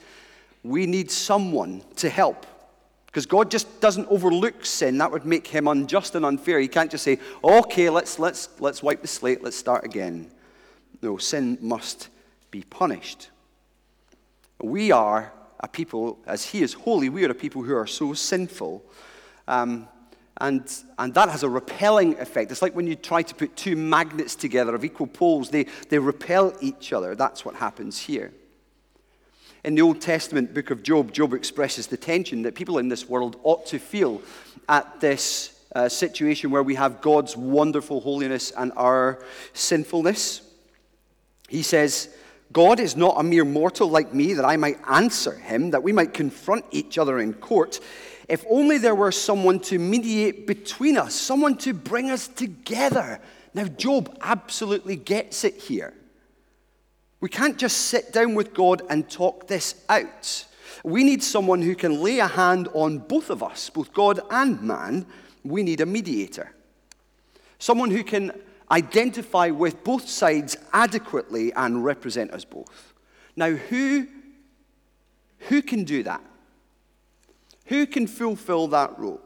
we 0.65 0.87
need 0.87 1.11
someone 1.11 1.83
to 1.97 2.09
help. 2.09 2.45
Because 3.05 3.25
God 3.25 3.49
just 3.49 3.79
doesn't 3.79 4.07
overlook 4.09 4.65
sin. 4.65 4.97
That 4.97 5.11
would 5.11 5.25
make 5.25 5.47
him 5.47 5.67
unjust 5.67 6.15
and 6.15 6.25
unfair. 6.25 6.59
He 6.59 6.67
can't 6.67 6.91
just 6.91 7.03
say, 7.03 7.19
okay, 7.43 7.89
let's, 7.89 8.19
let's, 8.19 8.49
let's 8.59 8.83
wipe 8.83 9.01
the 9.01 9.07
slate, 9.07 9.43
let's 9.43 9.55
start 9.55 9.85
again. 9.85 10.29
No, 11.01 11.17
sin 11.17 11.57
must 11.61 12.09
be 12.51 12.63
punished. 12.63 13.29
We 14.61 14.91
are 14.91 15.31
a 15.59 15.67
people, 15.67 16.19
as 16.25 16.43
He 16.43 16.61
is 16.61 16.73
holy, 16.73 17.09
we 17.09 17.23
are 17.25 17.31
a 17.31 17.35
people 17.35 17.63
who 17.63 17.75
are 17.75 17.87
so 17.87 18.13
sinful. 18.13 18.83
Um, 19.47 19.87
and, 20.41 20.69
and 20.97 21.13
that 21.13 21.29
has 21.29 21.43
a 21.43 21.49
repelling 21.49 22.19
effect. 22.19 22.51
It's 22.51 22.61
like 22.61 22.75
when 22.75 22.87
you 22.87 22.95
try 22.95 23.21
to 23.21 23.35
put 23.35 23.55
two 23.55 23.75
magnets 23.77 24.35
together 24.35 24.75
of 24.75 24.83
equal 24.83 25.07
poles, 25.07 25.49
they, 25.51 25.67
they 25.87 25.99
repel 25.99 26.53
each 26.59 26.91
other. 26.91 27.15
That's 27.15 27.45
what 27.45 27.55
happens 27.55 27.99
here. 27.99 28.33
In 29.65 29.73
the 29.73 29.81
Old 29.81 29.99
Testament 29.99 30.53
book 30.53 30.69
of 30.69 30.83
Job, 30.83 31.11
Job 31.11 31.33
expresses 31.33 31.87
the 31.87 31.97
tension 31.97 32.43
that 32.43 32.53
people 32.53 32.77
in 32.77 32.87
this 32.87 33.09
world 33.09 33.39
ought 33.41 33.65
to 33.65 33.79
feel 33.79 34.21
at 34.69 35.01
this 35.01 35.59
uh, 35.75 35.89
situation 35.89 36.51
where 36.51 36.61
we 36.61 36.75
have 36.75 37.01
God's 37.01 37.35
wonderful 37.35 37.99
holiness 37.99 38.51
and 38.51 38.71
our 38.75 39.23
sinfulness. 39.53 40.43
He 41.49 41.63
says, 41.63 42.15
God 42.53 42.79
is 42.79 42.95
not 42.95 43.15
a 43.17 43.23
mere 43.23 43.43
mortal 43.43 43.89
like 43.89 44.13
me 44.13 44.35
that 44.35 44.45
I 44.45 44.55
might 44.55 44.77
answer 44.87 45.33
him, 45.33 45.71
that 45.71 45.81
we 45.81 45.91
might 45.91 46.13
confront 46.13 46.65
each 46.69 46.99
other 46.99 47.17
in 47.17 47.33
court. 47.33 47.79
If 48.29 48.45
only 48.47 48.77
there 48.77 48.93
were 48.93 49.11
someone 49.11 49.59
to 49.61 49.79
mediate 49.79 50.45
between 50.45 50.95
us, 50.95 51.15
someone 51.15 51.57
to 51.57 51.73
bring 51.73 52.11
us 52.11 52.27
together. 52.27 53.19
Now, 53.55 53.65
Job 53.65 54.15
absolutely 54.21 54.95
gets 54.95 55.43
it 55.43 55.55
here. 55.55 55.95
We 57.25 57.29
can't 57.29 57.57
just 57.57 57.87
sit 57.87 58.13
down 58.13 58.35
with 58.35 58.53
God 58.53 58.83
and 58.87 59.09
talk 59.09 59.47
this 59.47 59.83
out. 59.89 60.45
We 60.83 61.03
need 61.03 61.23
someone 61.23 61.59
who 61.59 61.73
can 61.73 62.03
lay 62.03 62.19
a 62.19 62.27
hand 62.27 62.69
on 62.75 62.99
both 62.99 63.31
of 63.31 63.41
us, 63.41 63.67
both 63.71 63.91
God 63.93 64.19
and 64.29 64.61
man. 64.61 65.07
We 65.43 65.63
need 65.63 65.81
a 65.81 65.87
mediator. 65.87 66.53
Someone 67.57 67.89
who 67.89 68.03
can 68.03 68.31
identify 68.69 69.49
with 69.49 69.83
both 69.83 70.07
sides 70.07 70.55
adequately 70.71 71.51
and 71.53 71.83
represent 71.83 72.29
us 72.29 72.45
both. 72.45 72.93
Now, 73.35 73.53
who, 73.53 74.05
who 75.49 75.63
can 75.63 75.83
do 75.83 76.03
that? 76.03 76.21
Who 77.65 77.87
can 77.87 78.05
fulfill 78.05 78.67
that 78.67 78.99
role? 78.99 79.19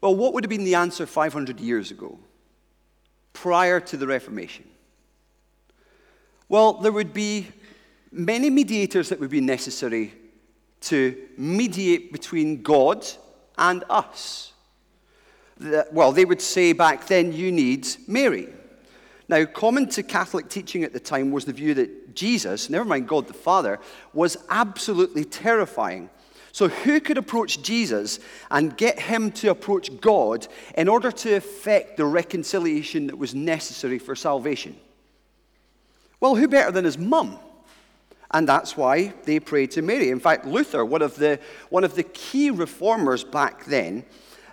Well, 0.00 0.14
what 0.14 0.32
would 0.32 0.44
have 0.44 0.48
been 0.48 0.62
the 0.62 0.76
answer 0.76 1.06
500 1.06 1.58
years 1.58 1.90
ago, 1.90 2.20
prior 3.32 3.80
to 3.80 3.96
the 3.96 4.06
Reformation? 4.06 4.66
Well, 6.54 6.74
there 6.74 6.92
would 6.92 7.12
be 7.12 7.48
many 8.12 8.48
mediators 8.48 9.08
that 9.08 9.18
would 9.18 9.28
be 9.28 9.40
necessary 9.40 10.14
to 10.82 11.20
mediate 11.36 12.12
between 12.12 12.62
God 12.62 13.04
and 13.58 13.82
us. 13.90 14.52
Well, 15.90 16.12
they 16.12 16.24
would 16.24 16.40
say 16.40 16.72
back 16.72 17.08
then, 17.08 17.32
you 17.32 17.50
need 17.50 17.88
Mary. 18.06 18.50
Now, 19.28 19.44
common 19.46 19.88
to 19.88 20.04
Catholic 20.04 20.48
teaching 20.48 20.84
at 20.84 20.92
the 20.92 21.00
time 21.00 21.32
was 21.32 21.44
the 21.44 21.52
view 21.52 21.74
that 21.74 22.14
Jesus, 22.14 22.70
never 22.70 22.84
mind 22.84 23.08
God 23.08 23.26
the 23.26 23.34
Father, 23.34 23.80
was 24.12 24.36
absolutely 24.48 25.24
terrifying. 25.24 26.08
So, 26.52 26.68
who 26.68 27.00
could 27.00 27.18
approach 27.18 27.62
Jesus 27.62 28.20
and 28.48 28.76
get 28.76 29.00
him 29.00 29.32
to 29.32 29.48
approach 29.48 30.00
God 30.00 30.46
in 30.76 30.86
order 30.86 31.10
to 31.10 31.34
effect 31.34 31.96
the 31.96 32.06
reconciliation 32.06 33.08
that 33.08 33.18
was 33.18 33.34
necessary 33.34 33.98
for 33.98 34.14
salvation? 34.14 34.76
Well, 36.24 36.36
who 36.36 36.48
better 36.48 36.70
than 36.70 36.86
his 36.86 36.96
mum? 36.96 37.38
And 38.30 38.48
that's 38.48 38.78
why 38.78 39.12
they 39.24 39.40
prayed 39.40 39.72
to 39.72 39.82
Mary. 39.82 40.08
In 40.08 40.20
fact, 40.20 40.46
Luther, 40.46 40.82
one 40.82 41.02
of 41.02 41.16
the, 41.16 41.38
one 41.68 41.84
of 41.84 41.96
the 41.96 42.02
key 42.02 42.48
reformers 42.48 43.22
back 43.22 43.66
then, 43.66 44.06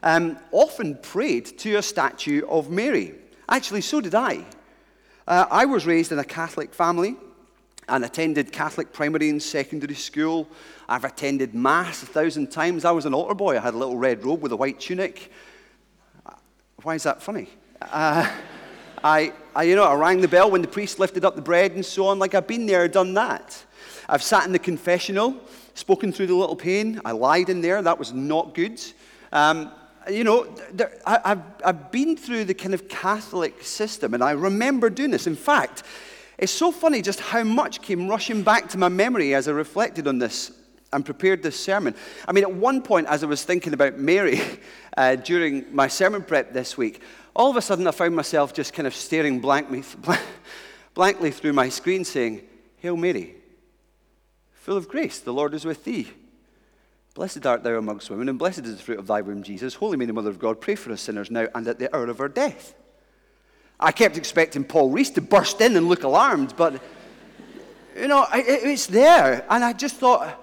um, 0.04 0.38
often 0.51 0.98
prayed 0.98 1.46
to 1.60 1.75
a 1.75 1.82
statue 1.82 2.46
of 2.50 2.70
Mary. 2.70 3.16
Actually, 3.48 3.80
so 3.80 4.01
did 4.01 4.13
I. 4.13 4.46
Uh, 5.25 5.46
I 5.50 5.63
was 5.63 5.86
raised 5.86 6.12
in 6.12 6.20
a 6.20 6.25
Catholic 6.25 6.74
family 6.74 7.16
and 7.88 8.04
attended 8.04 8.51
Catholic 8.51 8.92
primary 8.92 9.30
and 9.30 9.42
secondary 9.42 9.96
school. 9.96 10.50
I've 10.90 11.06
attended 11.06 11.56
Mass 11.56 12.04
a 12.04 12.06
thousand 12.06 12.51
times. 12.51 12.84
I 12.84 12.92
was 12.92 13.06
an 13.06 13.13
altar 13.13 13.34
boy. 13.34 13.56
I 13.56 13.62
had 13.62 13.75
a 13.75 13.78
little 13.78 13.96
red 13.96 14.25
robe 14.25 14.42
with 14.42 14.51
a 14.51 14.58
white 14.58 14.82
tunic. 14.82 15.32
Why 16.84 16.96
is 16.96 17.04
that 17.04 17.24
funny? 17.24 17.48
Uh, 17.82 18.30
I, 19.03 19.34
I, 19.55 19.63
you 19.63 19.75
know, 19.75 19.84
I 19.84 19.96
rang 19.96 20.22
the 20.22 20.27
bell 20.27 20.51
when 20.51 20.62
the 20.62 20.67
priest 20.67 21.00
lifted 21.00 21.25
up 21.25 21.36
the 21.36 21.41
bread 21.41 21.72
and 21.72 21.86
so 21.86 22.08
on. 22.08 22.20
Like 22.20 22.36
I've 22.36 22.48
been 22.48 22.65
there, 22.65 22.88
done 22.88 23.13
that. 23.15 23.63
I've 24.08 24.22
sat 24.22 24.46
in 24.46 24.51
the 24.51 24.60
confessional, 24.60 25.36
spoken 25.74 26.12
through 26.12 26.27
the 26.27 26.36
little 26.36 26.55
pane. 26.55 27.01
I 27.03 27.12
lied 27.12 27.50
in 27.50 27.62
there. 27.62 27.81
That 27.81 27.98
was 27.98 28.13
not 28.13 28.53
good. 28.53 28.81
Um, 29.31 29.72
you 30.10 30.24
know, 30.24 30.46
there, 30.72 30.91
I, 31.05 31.20
have 31.25 31.43
I've 31.63 31.91
been 31.91 32.17
through 32.17 32.46
the 32.46 32.53
kind 32.53 32.74
of 32.74 32.89
Catholic 32.89 33.63
system, 33.63 34.13
and 34.13 34.24
I 34.24 34.31
remember 34.31 34.89
doing 34.89 35.12
this. 35.12 35.27
In 35.27 35.36
fact, 35.36 35.84
it's 36.38 36.51
so 36.51 36.72
funny 36.72 37.01
just 37.01 37.20
how 37.20 37.43
much 37.43 37.81
came 37.81 38.08
rushing 38.08 38.43
back 38.43 38.70
to 38.70 38.77
my 38.77 38.89
memory 38.89 39.34
as 39.36 39.48
I 39.48 39.51
reflected 39.51 40.08
on 40.08 40.17
this 40.20 40.51
and 40.93 41.05
prepared 41.05 41.41
this 41.41 41.58
sermon. 41.58 41.96
I 42.27 42.34
mean, 42.34 42.43
at 42.43 42.53
one 42.53 42.81
point, 42.81 43.08
as 43.08 43.24
I 43.24 43.27
was 43.27 43.43
thinking 43.43 43.74
about 43.74 43.98
Mary 43.98 44.41
uh, 44.98 45.15
during 45.15 45.74
my 45.74 45.88
sermon 45.88 46.24
prep 46.24 46.51
this 46.51 46.77
week, 46.77 47.01
all 47.36 47.50
of 47.50 47.58
a 47.58 47.62
sudden 47.62 47.88
I 47.88 47.92
found 47.92 48.16
myself 48.16 48.54
just 48.54 48.74
kind 48.74 48.88
of 48.88 48.96
staring 48.96 49.40
blankly, 49.40 49.84
blankly 50.94 51.32
through 51.32 51.54
my 51.54 51.70
screen 51.70 52.04
saying, 52.04 52.42
Hail 52.78 52.98
Mary, 52.98 53.36
full 54.54 54.78
of 54.78 54.88
grace, 54.88 55.20
the 55.20 55.34
Lord 55.34 55.54
is 55.54 55.66
with 55.66 55.84
thee. 55.84 56.08
Blessed 57.14 57.46
art 57.46 57.64
thou 57.64 57.76
amongst 57.76 58.10
women, 58.10 58.30
and 58.30 58.40
blessed 58.40 58.60
is 58.60 58.78
the 58.78 58.84
fruit 58.84 59.00
of 59.00 59.08
thy 59.08 59.22
womb, 59.22 59.44
Jesus. 59.44 59.74
Holy 59.74 59.98
Mary, 59.98 60.12
Mother 60.12 60.30
of 60.30 60.40
God, 60.40 60.62
pray 60.62 60.76
for 60.76 60.92
us 60.92 61.02
sinners 61.02 61.30
now 61.30 61.48
and 61.54 61.68
at 61.68 61.78
the 61.78 61.94
hour 61.94 62.08
of 62.08 62.22
our 62.22 62.30
death. 62.30 62.74
I 63.80 63.92
kept 63.92 64.16
expecting 64.16 64.64
Paul 64.64 64.92
Rees 64.92 65.10
to 65.12 65.22
burst 65.22 65.60
in 65.60 65.76
and 65.76 65.90
look 65.90 66.04
alarmed, 66.04 66.54
but, 66.56 66.82
you 67.98 68.08
know, 68.08 68.26
it's 68.32 68.88
there. 68.88 69.46
And 69.50 69.64
I 69.64 69.74
just 69.74 69.96
thought, 69.96 70.40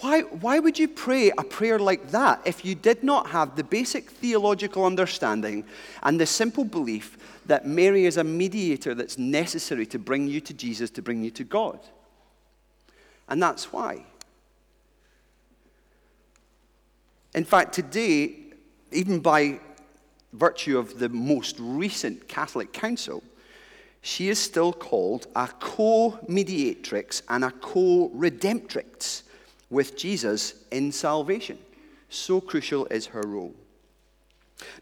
why, 0.00 0.20
why 0.22 0.58
would 0.58 0.78
you 0.78 0.88
pray 0.88 1.30
a 1.36 1.44
prayer 1.44 1.78
like 1.78 2.10
that 2.10 2.40
if 2.44 2.64
you 2.64 2.74
did 2.74 3.02
not 3.02 3.28
have 3.28 3.56
the 3.56 3.64
basic 3.64 4.10
theological 4.10 4.84
understanding 4.84 5.64
and 6.02 6.18
the 6.18 6.26
simple 6.26 6.64
belief 6.64 7.18
that 7.46 7.66
Mary 7.66 8.06
is 8.06 8.16
a 8.16 8.24
mediator 8.24 8.94
that's 8.94 9.18
necessary 9.18 9.84
to 9.86 9.98
bring 9.98 10.26
you 10.26 10.40
to 10.40 10.54
Jesus, 10.54 10.90
to 10.90 11.02
bring 11.02 11.22
you 11.22 11.30
to 11.32 11.44
God? 11.44 11.80
And 13.28 13.42
that's 13.42 13.72
why. 13.72 14.04
In 17.34 17.44
fact, 17.44 17.74
today, 17.74 18.36
even 18.92 19.20
by 19.20 19.60
virtue 20.32 20.78
of 20.78 20.98
the 20.98 21.08
most 21.08 21.56
recent 21.58 22.26
Catholic 22.26 22.72
Council, 22.72 23.22
she 24.02 24.28
is 24.28 24.38
still 24.38 24.72
called 24.72 25.26
a 25.36 25.48
co 25.60 26.18
mediatrix 26.26 27.22
and 27.28 27.44
a 27.44 27.50
co 27.50 28.10
redemptrix 28.16 29.22
with 29.70 29.96
Jesus 29.96 30.54
in 30.70 30.92
salvation. 30.92 31.58
So 32.08 32.40
crucial 32.40 32.86
is 32.86 33.06
her 33.06 33.22
role. 33.22 33.54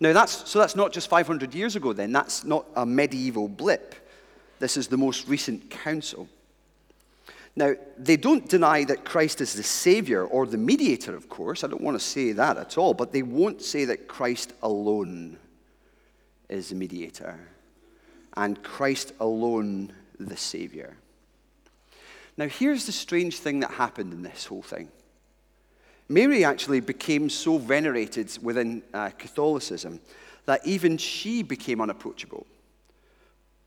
Now, 0.00 0.12
that's, 0.12 0.48
so 0.48 0.58
that's 0.58 0.74
not 0.74 0.92
just 0.92 1.08
500 1.08 1.54
years 1.54 1.76
ago, 1.76 1.92
then. 1.92 2.10
That's 2.12 2.44
not 2.44 2.66
a 2.74 2.84
medieval 2.84 3.48
blip. 3.48 3.94
This 4.58 4.76
is 4.76 4.88
the 4.88 4.96
most 4.96 5.28
recent 5.28 5.70
council. 5.70 6.28
Now, 7.54 7.74
they 7.96 8.16
don't 8.16 8.48
deny 8.48 8.84
that 8.84 9.04
Christ 9.04 9.40
is 9.40 9.52
the 9.52 9.62
Savior 9.62 10.24
or 10.24 10.46
the 10.46 10.58
mediator, 10.58 11.14
of 11.14 11.28
course. 11.28 11.64
I 11.64 11.68
don't 11.68 11.80
want 11.80 11.98
to 11.98 12.04
say 12.04 12.32
that 12.32 12.56
at 12.56 12.78
all, 12.78 12.94
but 12.94 13.12
they 13.12 13.22
won't 13.22 13.62
say 13.62 13.84
that 13.86 14.08
Christ 14.08 14.52
alone 14.62 15.36
is 16.48 16.70
the 16.70 16.76
mediator 16.76 17.38
and 18.36 18.62
Christ 18.62 19.12
alone 19.20 19.92
the 20.18 20.36
Savior. 20.36 20.96
Now, 22.38 22.46
here's 22.46 22.86
the 22.86 22.92
strange 22.92 23.40
thing 23.40 23.60
that 23.60 23.72
happened 23.72 24.12
in 24.12 24.22
this 24.22 24.46
whole 24.46 24.62
thing. 24.62 24.88
Mary 26.08 26.44
actually 26.44 26.78
became 26.80 27.28
so 27.28 27.58
venerated 27.58 28.38
within 28.40 28.82
uh, 28.94 29.10
Catholicism 29.10 30.00
that 30.46 30.64
even 30.64 30.96
she 30.96 31.42
became 31.42 31.80
unapproachable. 31.80 32.46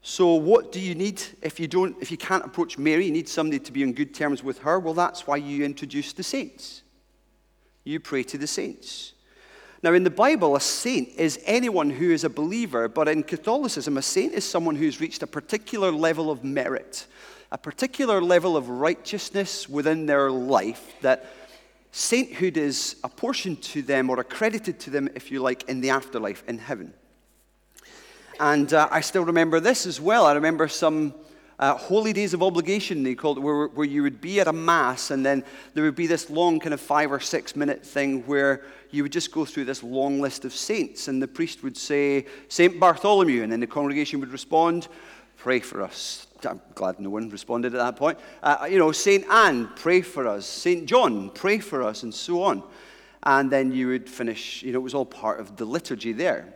So, 0.02 0.34
what 0.36 0.72
do 0.72 0.80
you 0.80 0.96
need 0.96 1.22
if 1.42 1.60
you 1.60 1.68
don't, 1.68 1.96
if 2.02 2.10
you 2.10 2.18
can't 2.18 2.46
approach 2.46 2.78
Mary? 2.78 3.06
You 3.06 3.12
need 3.12 3.28
somebody 3.28 3.60
to 3.60 3.72
be 3.74 3.84
on 3.84 3.92
good 3.92 4.16
terms 4.16 4.42
with 4.42 4.60
her. 4.60 4.80
Well, 4.80 4.96
that's 4.96 5.28
why 5.28 5.36
you 5.36 5.66
introduce 5.66 6.14
the 6.14 6.24
saints. 6.24 6.82
You 7.84 8.00
pray 8.00 8.24
to 8.24 8.38
the 8.38 8.48
saints. 8.48 9.14
Now, 9.84 9.94
in 9.94 10.04
the 10.06 10.10
Bible, 10.10 10.56
a 10.56 10.62
saint 10.62 11.10
is 11.18 11.40
anyone 11.46 11.90
who 11.90 12.12
is 12.12 12.24
a 12.24 12.30
believer, 12.30 12.88
but 12.88 13.10
in 13.10 13.24
Catholicism, 13.24 13.98
a 13.98 14.02
saint 14.02 14.34
is 14.34 14.46
someone 14.46 14.76
who's 14.76 15.02
reached 15.02 15.24
a 15.24 15.28
particular 15.28 15.92
level 15.92 16.32
of 16.32 16.44
merit 16.44 17.06
a 17.52 17.58
particular 17.58 18.22
level 18.22 18.56
of 18.56 18.70
righteousness 18.70 19.68
within 19.68 20.06
their 20.06 20.32
life 20.32 20.94
that 21.02 21.26
sainthood 21.92 22.56
is 22.56 22.96
apportioned 23.04 23.62
to 23.62 23.82
them 23.82 24.10
or 24.10 24.20
accredited 24.20 24.80
to 24.80 24.90
them, 24.90 25.10
if 25.16 25.30
you 25.30 25.42
like, 25.42 25.68
in 25.68 25.82
the 25.82 25.90
afterlife, 25.90 26.44
in 26.48 26.58
heaven. 26.58 26.94
And 28.40 28.74
uh, 28.74 28.88
I 28.90 29.02
still 29.02 29.26
remember 29.26 29.60
this 29.60 29.86
as 29.86 30.00
well. 30.00 30.26
I 30.26 30.34
remember 30.34 30.68
some 30.70 31.14
uh, 31.60 31.76
holy 31.76 32.14
days 32.14 32.34
of 32.34 32.42
obligation, 32.42 33.04
they 33.04 33.14
called 33.14 33.38
it, 33.38 33.42
where, 33.42 33.68
where 33.68 33.86
you 33.86 34.02
would 34.02 34.20
be 34.20 34.40
at 34.40 34.48
a 34.48 34.54
mass 34.54 35.12
and 35.12 35.24
then 35.24 35.44
there 35.76 35.84
would 35.84 35.96
be 35.96 36.08
this 36.08 36.30
long 36.30 36.60
kind 36.60 36.74
of 36.74 36.82
five 36.82 37.12
or 37.12 37.20
six 37.20 37.56
minute 37.56 37.86
thing 37.86 38.24
where 38.24 38.64
you 38.90 39.04
would 39.04 39.12
just 39.12 39.32
go 39.32 39.46
through 39.46 39.66
this 39.66 39.84
long 39.84 40.20
list 40.20 40.44
of 40.44 40.54
saints 40.54 41.08
and 41.08 41.22
the 41.22 41.28
priest 41.28 41.62
would 41.62 41.78
say, 41.78 42.26
St. 42.48 42.80
Bartholomew, 42.80 43.44
and 43.44 43.52
then 43.52 43.60
the 43.60 43.68
congregation 43.68 44.20
would 44.22 44.32
respond, 44.32 44.88
pray 45.38 45.60
for 45.60 45.84
us. 45.84 46.26
I'm 46.46 46.62
glad 46.76 47.00
no 47.00 47.10
one 47.10 47.30
responded 47.30 47.74
at 47.74 47.78
that 47.78 47.96
point. 47.96 48.20
Uh, 48.42 48.68
you 48.70 48.78
know, 48.78 48.92
St. 48.92 49.26
Anne, 49.30 49.70
pray 49.76 50.02
for 50.02 50.28
us. 50.28 50.46
St. 50.46 50.86
John, 50.86 51.30
pray 51.30 51.60
for 51.60 51.84
us, 51.84 52.04
and 52.04 52.14
so 52.14 52.44
on. 52.44 52.64
And 53.24 53.52
then 53.52 53.72
you 53.72 53.88
would 53.88 54.10
finish, 54.10 54.64
you 54.64 54.74
know, 54.74 54.80
it 54.80 54.84
was 54.84 54.94
all 54.94 55.06
part 55.06 55.40
of 55.40 55.56
the 55.56 55.66
liturgy 55.66 56.12
there. 56.12 56.54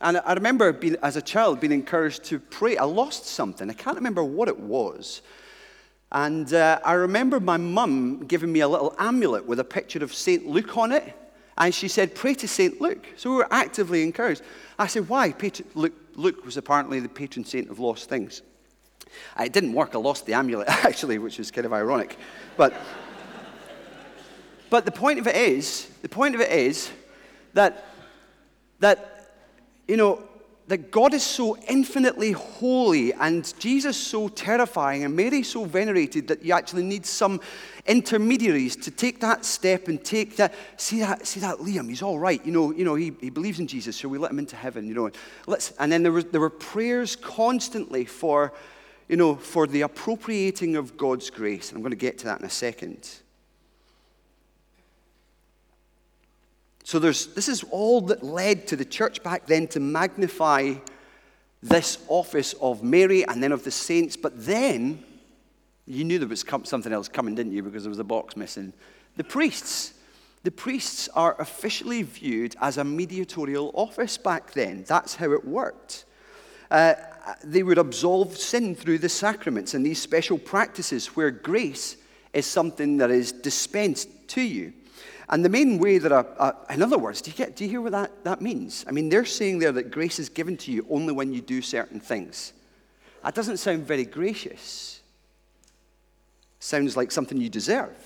And 0.00 0.20
I 0.24 0.34
remember 0.34 0.72
being, 0.72 0.96
as 1.02 1.16
a 1.16 1.22
child 1.22 1.60
being 1.60 1.72
encouraged 1.72 2.24
to 2.24 2.38
pray. 2.38 2.76
I 2.76 2.84
lost 2.84 3.26
something. 3.26 3.70
I 3.70 3.72
can't 3.72 3.96
remember 3.96 4.22
what 4.22 4.48
it 4.48 4.58
was. 4.58 5.22
And 6.12 6.52
uh, 6.52 6.80
I 6.84 6.92
remember 6.92 7.40
my 7.40 7.56
mum 7.56 8.26
giving 8.26 8.52
me 8.52 8.60
a 8.60 8.68
little 8.68 8.94
amulet 8.98 9.46
with 9.46 9.58
a 9.60 9.64
picture 9.64 10.02
of 10.04 10.14
St. 10.14 10.46
Luke 10.46 10.76
on 10.76 10.92
it. 10.92 11.14
And 11.56 11.74
she 11.74 11.88
said, 11.88 12.14
Pray 12.14 12.34
to 12.34 12.48
St. 12.48 12.80
Luke. 12.80 13.06
So 13.16 13.30
we 13.30 13.36
were 13.36 13.48
actively 13.50 14.02
encouraged. 14.02 14.42
I 14.78 14.86
said, 14.86 15.08
Why? 15.08 15.34
Luke, 15.74 15.92
Luke 16.14 16.44
was 16.44 16.56
apparently 16.56 17.00
the 17.00 17.08
patron 17.08 17.44
saint 17.44 17.70
of 17.70 17.78
lost 17.78 18.08
things. 18.08 18.42
It 19.38 19.52
didn't 19.52 19.72
work. 19.72 19.94
I 19.94 19.98
lost 19.98 20.26
the 20.26 20.34
amulet, 20.34 20.68
actually, 20.84 21.18
which 21.18 21.38
is 21.40 21.50
kind 21.50 21.66
of 21.66 21.72
ironic. 21.72 22.16
But, 22.56 22.74
but 24.70 24.84
the 24.84 24.92
point 24.92 25.18
of 25.18 25.26
it 25.26 25.36
is, 25.36 25.88
the 26.02 26.08
point 26.08 26.34
of 26.34 26.40
it 26.40 26.50
is 26.50 26.90
that, 27.54 27.86
that 28.80 29.30
you 29.86 29.96
know, 29.96 30.22
that 30.66 30.90
God 30.90 31.12
is 31.12 31.22
so 31.22 31.58
infinitely 31.68 32.32
holy 32.32 33.12
and 33.12 33.52
Jesus 33.58 33.96
so 33.96 34.28
terrifying 34.28 35.04
and 35.04 35.14
Mary 35.14 35.42
so 35.42 35.64
venerated 35.64 36.28
that 36.28 36.42
you 36.42 36.54
actually 36.54 36.84
need 36.84 37.04
some 37.04 37.40
intermediaries 37.86 38.74
to 38.76 38.90
take 38.90 39.20
that 39.20 39.44
step 39.44 39.88
and 39.88 40.02
take 40.02 40.36
that. 40.36 40.54
See 40.78 41.00
that, 41.00 41.26
see 41.26 41.40
that 41.40 41.58
Liam, 41.58 41.88
he's 41.88 42.00
all 42.00 42.18
right. 42.18 42.44
You 42.46 42.52
know, 42.52 42.72
you 42.72 42.84
know 42.84 42.94
he, 42.94 43.12
he 43.20 43.28
believes 43.28 43.60
in 43.60 43.66
Jesus, 43.66 43.96
so 43.96 44.08
we 44.08 44.16
let 44.16 44.30
him 44.30 44.38
into 44.38 44.56
heaven, 44.56 44.88
you 44.88 44.94
know. 44.94 45.10
Let's, 45.46 45.72
and 45.72 45.92
then 45.92 46.02
there, 46.02 46.12
was, 46.12 46.24
there 46.26 46.40
were 46.40 46.50
prayers 46.50 47.14
constantly 47.14 48.06
for, 48.06 48.54
you 49.08 49.16
know, 49.16 49.34
for 49.34 49.66
the 49.66 49.82
appropriating 49.82 50.76
of 50.76 50.96
God's 50.96 51.30
grace. 51.30 51.72
I'm 51.72 51.80
going 51.80 51.90
to 51.90 51.96
get 51.96 52.18
to 52.18 52.24
that 52.26 52.40
in 52.40 52.46
a 52.46 52.50
second. 52.50 53.08
So 56.84 56.98
there's, 56.98 57.28
this 57.28 57.48
is 57.48 57.64
all 57.70 58.02
that 58.02 58.22
led 58.22 58.66
to 58.68 58.76
the 58.76 58.84
church 58.84 59.22
back 59.22 59.46
then 59.46 59.66
to 59.68 59.80
magnify 59.80 60.74
this 61.62 61.98
office 62.08 62.52
of 62.60 62.82
Mary 62.82 63.26
and 63.26 63.42
then 63.42 63.52
of 63.52 63.64
the 63.64 63.70
saints. 63.70 64.16
But 64.16 64.44
then 64.44 65.02
you 65.86 66.04
knew 66.04 66.18
there 66.18 66.28
was 66.28 66.44
something 66.64 66.92
else 66.92 67.08
coming, 67.08 67.34
didn't 67.34 67.52
you? 67.52 67.62
Because 67.62 67.84
there 67.84 67.90
was 67.90 67.98
a 67.98 68.04
box 68.04 68.36
missing. 68.36 68.72
The 69.16 69.24
priests. 69.24 69.94
The 70.42 70.50
priests 70.50 71.08
are 71.14 71.40
officially 71.40 72.02
viewed 72.02 72.54
as 72.60 72.76
a 72.76 72.84
mediatorial 72.84 73.70
office 73.72 74.18
back 74.18 74.52
then. 74.52 74.84
That's 74.86 75.14
how 75.14 75.32
it 75.32 75.46
worked. 75.46 76.04
Uh, 76.70 76.94
Uh, 77.26 77.34
they 77.42 77.62
would 77.62 77.78
absolve 77.78 78.36
sin 78.36 78.74
through 78.74 78.98
the 78.98 79.08
sacraments 79.08 79.72
and 79.74 79.84
these 79.84 80.00
special 80.00 80.38
practices 80.38 81.06
where 81.16 81.30
grace 81.30 81.96
is 82.34 82.44
something 82.44 82.98
that 82.98 83.10
is 83.10 83.32
dispensed 83.32 84.08
to 84.28 84.42
you. 84.42 84.72
And 85.30 85.42
the 85.42 85.48
main 85.48 85.78
way 85.78 85.96
that, 85.98 86.12
a, 86.12 86.26
a, 86.42 86.74
in 86.74 86.82
other 86.82 86.98
words, 86.98 87.22
do 87.22 87.30
you, 87.30 87.36
get, 87.36 87.56
do 87.56 87.64
you 87.64 87.70
hear 87.70 87.80
what 87.80 87.92
that, 87.92 88.24
that 88.24 88.42
means? 88.42 88.84
I 88.86 88.92
mean, 88.92 89.08
they're 89.08 89.24
saying 89.24 89.58
there 89.58 89.72
that 89.72 89.90
grace 89.90 90.18
is 90.18 90.28
given 90.28 90.56
to 90.58 90.72
you 90.72 90.86
only 90.90 91.14
when 91.14 91.32
you 91.32 91.40
do 91.40 91.62
certain 91.62 91.98
things. 91.98 92.52
That 93.22 93.34
doesn't 93.34 93.56
sound 93.56 93.86
very 93.86 94.04
gracious. 94.04 95.00
Sounds 96.58 96.94
like 96.94 97.10
something 97.10 97.40
you 97.40 97.48
deserve. 97.48 97.96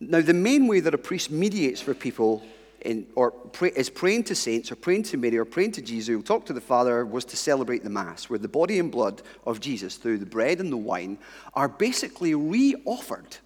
Now, 0.00 0.20
the 0.20 0.34
main 0.34 0.66
way 0.66 0.80
that 0.80 0.94
a 0.94 0.98
priest 0.98 1.30
mediates 1.30 1.80
for 1.80 1.94
people 1.94 2.42
in, 2.82 3.06
or 3.14 3.30
pray, 3.30 3.72
is 3.74 3.90
praying 3.90 4.24
to 4.24 4.34
saints 4.34 4.70
or 4.70 4.76
praying 4.76 5.04
to 5.04 5.16
Mary 5.16 5.38
or 5.38 5.44
praying 5.44 5.72
to 5.72 5.82
Jesus 5.82 6.08
who 6.08 6.22
talk 6.22 6.46
to 6.46 6.52
the 6.52 6.60
Father 6.60 7.04
was 7.04 7.24
to 7.26 7.36
celebrate 7.36 7.84
the 7.84 7.90
Mass, 7.90 8.28
where 8.28 8.38
the 8.38 8.48
body 8.48 8.78
and 8.78 8.90
blood 8.90 9.22
of 9.46 9.60
Jesus 9.60 9.96
through 9.96 10.18
the 10.18 10.26
bread 10.26 10.60
and 10.60 10.72
the 10.72 10.76
wine 10.76 11.18
are 11.54 11.68
basically 11.68 12.34
re 12.34 12.74
offered 12.84 13.36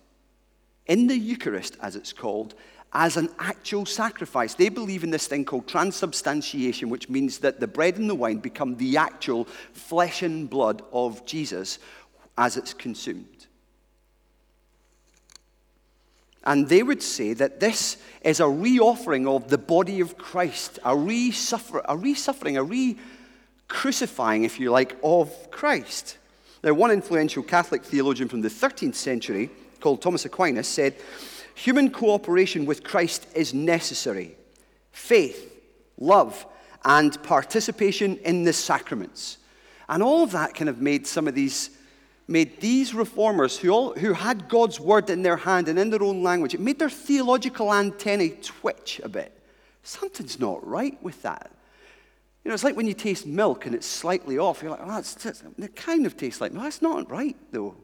in 0.87 1.07
the 1.07 1.17
Eucharist, 1.17 1.77
as 1.81 1.97
it's 1.97 2.13
called, 2.13 2.55
as 2.93 3.17
an 3.17 3.29
actual 3.39 3.87
sacrifice. 3.87 4.55
They 4.55 4.69
believe 4.69 5.05
in 5.05 5.11
this 5.11 5.29
thing 5.29 5.45
called 5.45 5.69
transubstantiation, 5.69 6.89
which 6.89 7.09
means 7.09 7.39
that 7.39 7.61
the 7.61 7.69
bread 7.69 7.97
and 7.99 8.11
the 8.11 8.15
wine 8.15 8.39
become 8.39 8.77
the 8.77 8.97
actual 8.97 9.45
flesh 9.73 10.23
and 10.23 10.51
blood 10.51 10.83
of 10.93 11.25
Jesus 11.25 11.79
as 12.37 12.57
it's 12.57 12.75
consumed. 12.75 13.47
And 16.45 16.69
they 16.69 16.83
would 16.83 17.03
say 17.03 17.35
that 17.35 17.61
this 17.61 17.99
is 18.23 18.41
a 18.41 18.49
re-offering 18.49 19.27
of 19.29 19.49
the 19.49 19.59
body 19.59 20.01
of 20.01 20.17
Christ, 20.17 20.79
a 20.85 20.97
re-suffer, 20.97 21.83
a 21.87 21.97
re-suffering, 21.97 22.57
a 22.57 22.63
re-crucifying, 22.63 24.45
if 24.45 24.59
you 24.59 24.71
like, 24.71 24.97
of 25.03 25.51
Christ. 25.51 26.17
Now, 26.63 26.73
one 26.75 26.91
influential 26.91 27.43
Catholic 27.43 27.85
theologian 27.85 28.29
from 28.29 28.41
the 28.41 28.49
13th 28.49 28.95
century 28.95 29.51
called 29.81 30.03
Thomas 30.03 30.25
Aquinas 30.25 30.69
said, 30.69 30.97
Human 31.55 31.91
cooperation 31.91 32.65
with 32.65 32.85
Christ 32.85 33.27
is 33.35 33.53
necessary. 33.53 34.37
Faith, 34.93 35.53
love, 35.99 36.47
and 36.85 37.23
participation 37.23 38.17
in 38.19 38.45
the 38.45 38.53
sacraments. 38.53 39.37
And 39.89 40.03
all 40.03 40.23
of 40.23 40.33
that 40.33 40.55
kind 40.55 40.71
of 40.71 40.81
made 40.81 41.07
some 41.07 41.29
of 41.29 41.35
these, 41.35 41.71
made 42.31 42.61
these 42.61 42.95
reformers 42.95 43.59
who, 43.59 43.71
all, 43.71 43.93
who 43.95 44.13
had 44.13 44.49
God's 44.49 44.79
word 44.79 45.11
in 45.11 45.23
their 45.23 45.37
hand 45.37 45.69
and 45.69 45.79
in 45.79 45.91
their 45.91 46.03
own 46.03 46.23
language, 46.23 46.55
it 46.55 46.61
made 46.61 46.79
their 46.79 46.89
theological 46.89 47.75
antennae 47.75 48.31
twitch 48.41 49.01
a 49.03 49.09
bit. 49.09 49.37
Something's 49.83 50.39
not 50.39 50.67
right 50.67 51.03
with 51.03 51.21
that. 51.23 51.51
You 52.45 52.49
know, 52.49 52.55
it's 52.55 52.65
like 52.65 52.77
when 52.77 52.87
you 52.87 52.95
taste 52.95 53.27
milk 53.27 53.67
and 53.67 53.75
it's 53.75 53.87
slightly 53.87 54.39
off. 54.39 54.63
You're 54.63 54.71
like, 54.71 54.81
oh, 54.83 54.89
that's, 54.89 55.15
that's, 55.15 55.43
it 55.59 55.77
kind 55.77 56.07
of 56.07 56.17
tastes 56.17 56.41
like 56.41 56.53
milk. 56.53 56.65
That's 56.65 56.81
not 56.81 57.11
right, 57.11 57.37
though. 57.51 57.75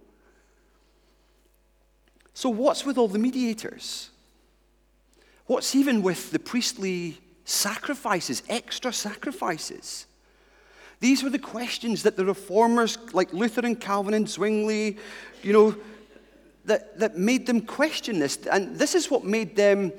So, 2.33 2.49
what's 2.49 2.85
with 2.85 2.99
all 2.99 3.09
the 3.09 3.19
mediators? 3.19 4.11
What's 5.47 5.75
even 5.75 6.03
with 6.03 6.31
the 6.31 6.39
priestly 6.39 7.19
sacrifices, 7.45 8.43
extra 8.49 8.93
sacrifices? 8.93 10.07
These 11.01 11.23
were 11.23 11.31
the 11.31 11.39
questions 11.39 12.03
that 12.05 12.17
the 12.17 12.25
reformers 12.25 12.99
like 13.13 13.33
Luther 13.33 13.67
and 13.67 13.79
Calvin 13.79 14.15
and 14.15 14.29
Zwingli, 14.29 14.97
you 15.43 15.53
know, 15.53 15.77
that, 16.65 16.99
that 16.99 17.17
made 17.17 17.47
them 17.47 17.61
question 17.61 18.19
this. 18.19 18.39
And 18.51 18.77
this 18.77 18.95
is 18.95 19.11
what 19.11 19.25
made 19.25 19.57
them, 19.57 19.93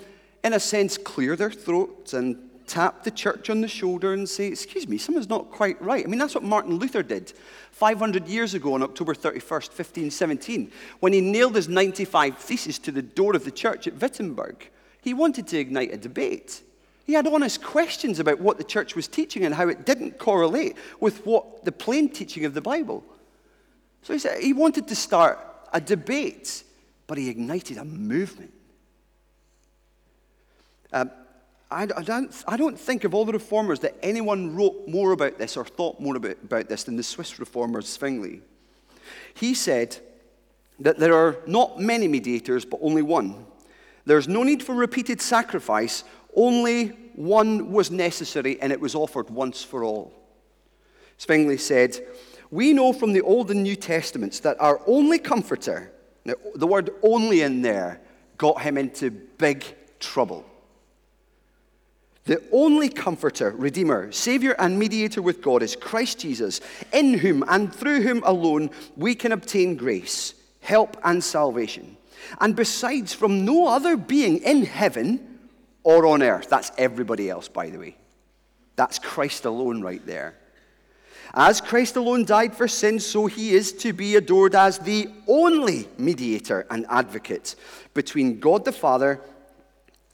in 0.44 0.54
a 0.54 0.60
sense, 0.60 0.98
clear 0.98 1.36
their 1.36 1.52
throats 1.52 2.14
and 2.14 2.38
tap 2.68 3.04
the 3.04 3.12
church 3.12 3.50
on 3.50 3.62
the 3.62 3.68
shoulder 3.68 4.14
and 4.14 4.28
say, 4.28 4.48
Excuse 4.48 4.88
me, 4.88 4.98
something's 4.98 5.30
not 5.30 5.50
quite 5.50 5.82
right. 5.82 6.06
I 6.06 6.08
mean, 6.08 6.20
that's 6.20 6.36
what 6.36 6.44
Martin 6.44 6.76
Luther 6.76 7.04
did 7.04 7.32
500 7.72 8.28
years 8.28 8.54
ago 8.54 8.74
on 8.74 8.84
October 8.84 9.14
31st, 9.14 9.70
1517, 9.70 10.72
when 11.00 11.14
he 11.14 11.22
nailed 11.22 11.56
his 11.56 11.70
95 11.70 12.38
Theses 12.38 12.80
to 12.80 12.92
the 12.92 13.02
door 13.02 13.36
of 13.36 13.46
the 13.46 13.52
church 13.52 13.88
at 13.88 14.02
Wittenberg. 14.02 14.70
He 15.02 15.14
wanted 15.14 15.48
to 15.48 15.58
ignite 15.58 15.94
a 15.94 15.98
debate. 15.98 16.62
He 17.08 17.14
had 17.14 17.26
honest 17.26 17.64
questions 17.64 18.20
about 18.20 18.42
what 18.42 18.58
the 18.58 18.66
church 18.66 18.94
was 18.94 19.08
teaching 19.08 19.46
and 19.46 19.56
how 19.56 19.70
it 19.70 19.86
didn't 19.86 20.20
correlate 20.20 20.76
with 21.00 21.26
what 21.26 21.64
the 21.64 21.72
plain 21.72 22.10
teaching 22.10 22.44
of 22.44 22.54
the 22.54 22.62
Bible. 22.62 23.02
So 24.04 24.12
he 24.12 24.20
said 24.20 24.44
he 24.44 24.52
wanted 24.52 24.90
to 24.90 24.96
start 24.96 25.40
a 25.72 25.80
debate, 25.80 26.64
but 27.08 27.18
he 27.18 27.30
ignited 27.30 27.78
a 27.78 27.86
movement. 27.86 28.52
Um, 30.92 31.10
I, 31.72 31.86
don't, 31.86 32.44
I 32.46 32.58
don't 32.58 32.78
think 32.78 33.06
of 33.06 33.16
all 33.16 33.24
the 33.24 33.34
reformers 33.34 33.80
that 33.80 33.96
anyone 34.04 34.54
wrote 34.54 34.88
more 34.88 35.14
about 35.14 35.38
this 35.38 35.56
or 35.56 35.64
thought 35.64 36.02
more 36.02 36.18
about, 36.18 36.38
about 36.44 36.68
this 36.68 36.84
than 36.84 36.98
the 36.98 37.04
Swiss 37.04 37.40
reformer 37.40 37.82
Zwingli. 37.82 38.42
He 39.34 39.54
said 39.54 39.98
that 40.80 40.98
there 40.98 41.14
are 41.14 41.38
not 41.48 41.80
many 41.80 42.10
mediators, 42.10 42.66
but 42.66 42.80
only 42.84 43.02
one. 43.02 43.46
There's 44.06 44.30
no 44.30 44.44
need 44.44 44.64
for 44.64 44.74
repeated 44.74 45.22
sacrifice, 45.22 46.06
only 46.38 46.90
one 47.16 47.72
was 47.72 47.92
necessary, 47.92 48.62
and 48.62 48.72
it 48.72 48.80
was 48.80 48.96
offered 48.96 49.30
once 49.30 49.64
for 49.64 49.84
all. 49.84 50.14
Zwingli 51.20 51.58
said, 51.58 52.00
We 52.52 52.74
know 52.74 52.94
from 52.94 53.12
the 53.12 53.22
Old 53.22 53.50
and 53.52 53.64
New 53.64 53.76
Testaments 53.76 54.40
that 54.42 54.62
our 54.62 54.80
only 54.86 55.18
comforter, 55.18 55.92
now 56.24 56.36
the 56.56 56.68
word 56.68 56.92
only 57.02 57.42
in 57.42 57.64
there, 57.64 58.00
got 58.38 58.62
him 58.62 58.78
into 58.78 59.10
big 59.10 59.66
trouble. 60.00 60.46
The 62.26 62.44
only 62.52 62.90
comforter, 62.90 63.52
redeemer, 63.52 64.12
savior, 64.12 64.54
and 64.60 64.78
mediator 64.78 65.22
with 65.22 65.42
God 65.42 65.64
is 65.64 65.76
Christ 65.76 66.20
Jesus, 66.20 66.62
in 66.94 67.16
whom 67.16 67.44
and 67.48 67.74
through 67.74 68.02
whom 68.02 68.22
alone 68.24 68.70
we 68.96 69.16
can 69.16 69.32
obtain 69.32 69.76
grace, 69.76 70.36
help, 70.60 70.98
and 71.04 71.24
salvation. 71.24 71.98
And 72.40 72.56
besides, 72.56 73.14
from 73.14 73.46
no 73.46 73.68
other 73.68 73.96
being 73.96 74.38
in 74.44 74.66
heaven 74.66 75.37
or 75.88 76.06
on 76.06 76.22
earth. 76.22 76.50
That's 76.50 76.70
everybody 76.78 77.30
else, 77.30 77.48
by 77.48 77.70
the 77.70 77.78
way. 77.80 77.96
That's 78.76 79.00
Christ 79.00 79.46
alone 79.46 79.82
right 79.82 80.06
there. 80.06 80.36
As 81.34 81.62
Christ 81.62 81.96
alone 81.96 82.26
died 82.26 82.54
for 82.54 82.68
sin, 82.68 83.00
so 83.00 83.26
he 83.26 83.54
is 83.54 83.72
to 83.78 83.94
be 83.94 84.18
adored 84.18 84.54
as 84.54 84.80
the 84.80 85.08
only 85.30 85.88
mediator 85.98 86.68
and 86.70 86.86
advocate 86.90 87.56
between 87.94 88.42
God 88.42 88.66
the 88.66 88.74
Father 88.74 89.22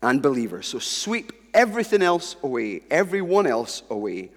and 0.04 0.22
believers. 0.22 0.68
So 0.68 0.78
sweep 0.78 1.34
everything 1.56 2.04
else 2.04 2.36
away, 2.44 2.82
everyone 2.92 3.48
else 3.48 3.82
away. 3.90 4.30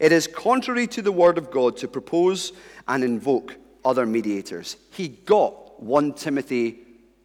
It 0.00 0.10
is 0.10 0.26
contrary 0.26 0.86
to 0.86 1.02
the 1.02 1.12
word 1.12 1.36
of 1.36 1.50
God 1.50 1.76
to 1.78 1.88
propose 1.88 2.54
and 2.86 3.04
invoke 3.04 3.56
other 3.84 4.06
mediators. 4.06 4.78
He 4.92 5.08
got 5.08 5.82
1 5.82 6.14
Timothy 6.14 6.78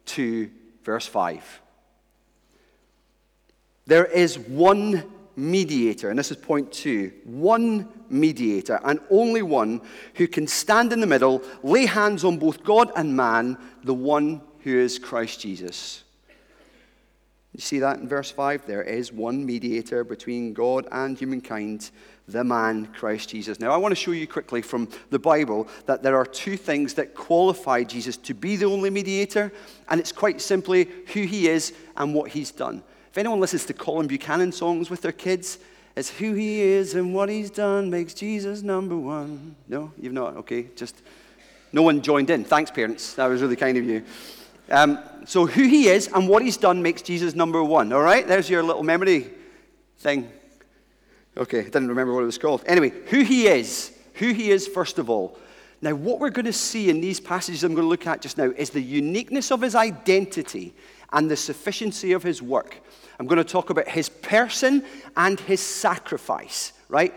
2, 0.04 0.50
verse 0.82 1.06
5. 1.06 1.62
There 3.86 4.06
is 4.06 4.38
one 4.38 5.04
mediator, 5.36 6.10
and 6.10 6.18
this 6.18 6.30
is 6.30 6.36
point 6.36 6.72
two 6.72 7.12
one 7.24 7.88
mediator, 8.08 8.80
and 8.84 9.00
only 9.10 9.42
one 9.42 9.80
who 10.14 10.28
can 10.28 10.46
stand 10.46 10.92
in 10.92 11.00
the 11.00 11.06
middle, 11.06 11.42
lay 11.62 11.86
hands 11.86 12.24
on 12.24 12.38
both 12.38 12.62
God 12.62 12.92
and 12.96 13.16
man, 13.16 13.58
the 13.82 13.94
one 13.94 14.40
who 14.60 14.78
is 14.78 14.98
Christ 14.98 15.40
Jesus. 15.40 16.04
You 17.52 17.60
see 17.60 17.78
that 17.80 18.00
in 18.00 18.08
verse 18.08 18.32
5? 18.32 18.66
There 18.66 18.82
is 18.82 19.12
one 19.12 19.46
mediator 19.46 20.02
between 20.02 20.54
God 20.54 20.88
and 20.90 21.16
humankind, 21.16 21.92
the 22.26 22.42
man, 22.42 22.86
Christ 22.86 23.28
Jesus. 23.28 23.60
Now, 23.60 23.70
I 23.70 23.76
want 23.76 23.92
to 23.92 23.96
show 23.96 24.10
you 24.10 24.26
quickly 24.26 24.60
from 24.60 24.88
the 25.10 25.20
Bible 25.20 25.68
that 25.86 26.02
there 26.02 26.16
are 26.16 26.26
two 26.26 26.56
things 26.56 26.94
that 26.94 27.14
qualify 27.14 27.84
Jesus 27.84 28.16
to 28.16 28.34
be 28.34 28.56
the 28.56 28.66
only 28.66 28.90
mediator, 28.90 29.52
and 29.88 30.00
it's 30.00 30.10
quite 30.10 30.40
simply 30.40 30.88
who 31.12 31.22
he 31.22 31.46
is 31.46 31.74
and 31.96 32.12
what 32.12 32.30
he's 32.30 32.50
done. 32.50 32.82
If 33.14 33.18
anyone 33.18 33.38
listens 33.38 33.64
to 33.66 33.72
Colin 33.72 34.08
Buchanan 34.08 34.50
songs 34.50 34.90
with 34.90 35.00
their 35.02 35.12
kids, 35.12 35.58
it's 35.94 36.10
who 36.10 36.34
he 36.34 36.60
is 36.60 36.96
and 36.96 37.14
what 37.14 37.28
he's 37.28 37.48
done 37.48 37.88
makes 37.88 38.12
Jesus 38.12 38.62
number 38.62 38.96
one. 38.96 39.54
No, 39.68 39.92
you've 40.00 40.12
not? 40.12 40.36
Okay, 40.38 40.66
just 40.74 41.00
no 41.72 41.82
one 41.82 42.02
joined 42.02 42.28
in. 42.30 42.42
Thanks, 42.42 42.72
parents. 42.72 43.14
That 43.14 43.26
was 43.26 43.40
really 43.40 43.54
kind 43.54 43.78
of 43.78 43.84
you. 43.84 44.02
Um, 44.68 44.98
so, 45.26 45.46
who 45.46 45.62
he 45.62 45.86
is 45.86 46.08
and 46.12 46.28
what 46.28 46.42
he's 46.42 46.56
done 46.56 46.82
makes 46.82 47.02
Jesus 47.02 47.36
number 47.36 47.62
one. 47.62 47.92
All 47.92 48.02
right, 48.02 48.26
there's 48.26 48.50
your 48.50 48.64
little 48.64 48.82
memory 48.82 49.30
thing. 49.98 50.28
Okay, 51.36 51.60
I 51.60 51.62
didn't 51.62 51.90
remember 51.90 52.14
what 52.14 52.22
it 52.24 52.26
was 52.26 52.38
called. 52.38 52.64
Anyway, 52.66 52.90
who 53.10 53.20
he 53.20 53.46
is. 53.46 53.96
Who 54.14 54.32
he 54.32 54.50
is, 54.50 54.66
first 54.66 54.98
of 54.98 55.08
all. 55.08 55.38
Now, 55.80 55.94
what 55.94 56.18
we're 56.18 56.30
going 56.30 56.46
to 56.46 56.52
see 56.52 56.90
in 56.90 57.00
these 57.00 57.20
passages 57.20 57.62
I'm 57.62 57.74
going 57.74 57.84
to 57.84 57.88
look 57.88 58.08
at 58.08 58.22
just 58.22 58.38
now 58.38 58.50
is 58.56 58.70
the 58.70 58.82
uniqueness 58.82 59.52
of 59.52 59.60
his 59.60 59.76
identity 59.76 60.74
and 61.14 61.30
the 61.30 61.36
sufficiency 61.36 62.12
of 62.12 62.22
his 62.22 62.42
work. 62.42 62.80
I'm 63.18 63.26
going 63.26 63.38
to 63.38 63.44
talk 63.44 63.70
about 63.70 63.88
his 63.88 64.08
person 64.08 64.84
and 65.16 65.40
his 65.40 65.60
sacrifice, 65.60 66.72
right? 66.88 67.14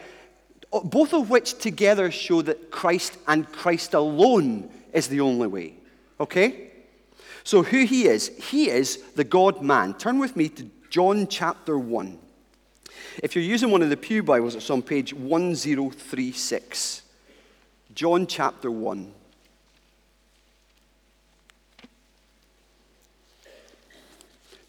Both 0.71 1.13
of 1.13 1.29
which 1.29 1.57
together 1.57 2.11
show 2.11 2.41
that 2.43 2.71
Christ 2.71 3.17
and 3.27 3.51
Christ 3.51 3.93
alone 3.93 4.69
is 4.93 5.07
the 5.07 5.21
only 5.21 5.47
way. 5.47 5.73
Okay? 6.19 6.71
So, 7.43 7.63
who 7.63 7.85
he 7.85 8.05
is, 8.05 8.27
he 8.49 8.69
is 8.69 8.97
the 9.15 9.23
God 9.23 9.61
man. 9.61 9.93
Turn 9.95 10.19
with 10.19 10.35
me 10.35 10.49
to 10.49 10.69
John 10.89 11.27
chapter 11.27 11.77
1. 11.77 12.19
If 13.23 13.35
you're 13.35 13.43
using 13.43 13.71
one 13.71 13.81
of 13.81 13.89
the 13.89 13.97
Pew 13.97 14.21
Bibles, 14.21 14.55
it's 14.55 14.69
on 14.69 14.81
page 14.81 15.13
1036. 15.13 17.01
John 17.95 18.27
chapter 18.27 18.69
1. 18.69 19.13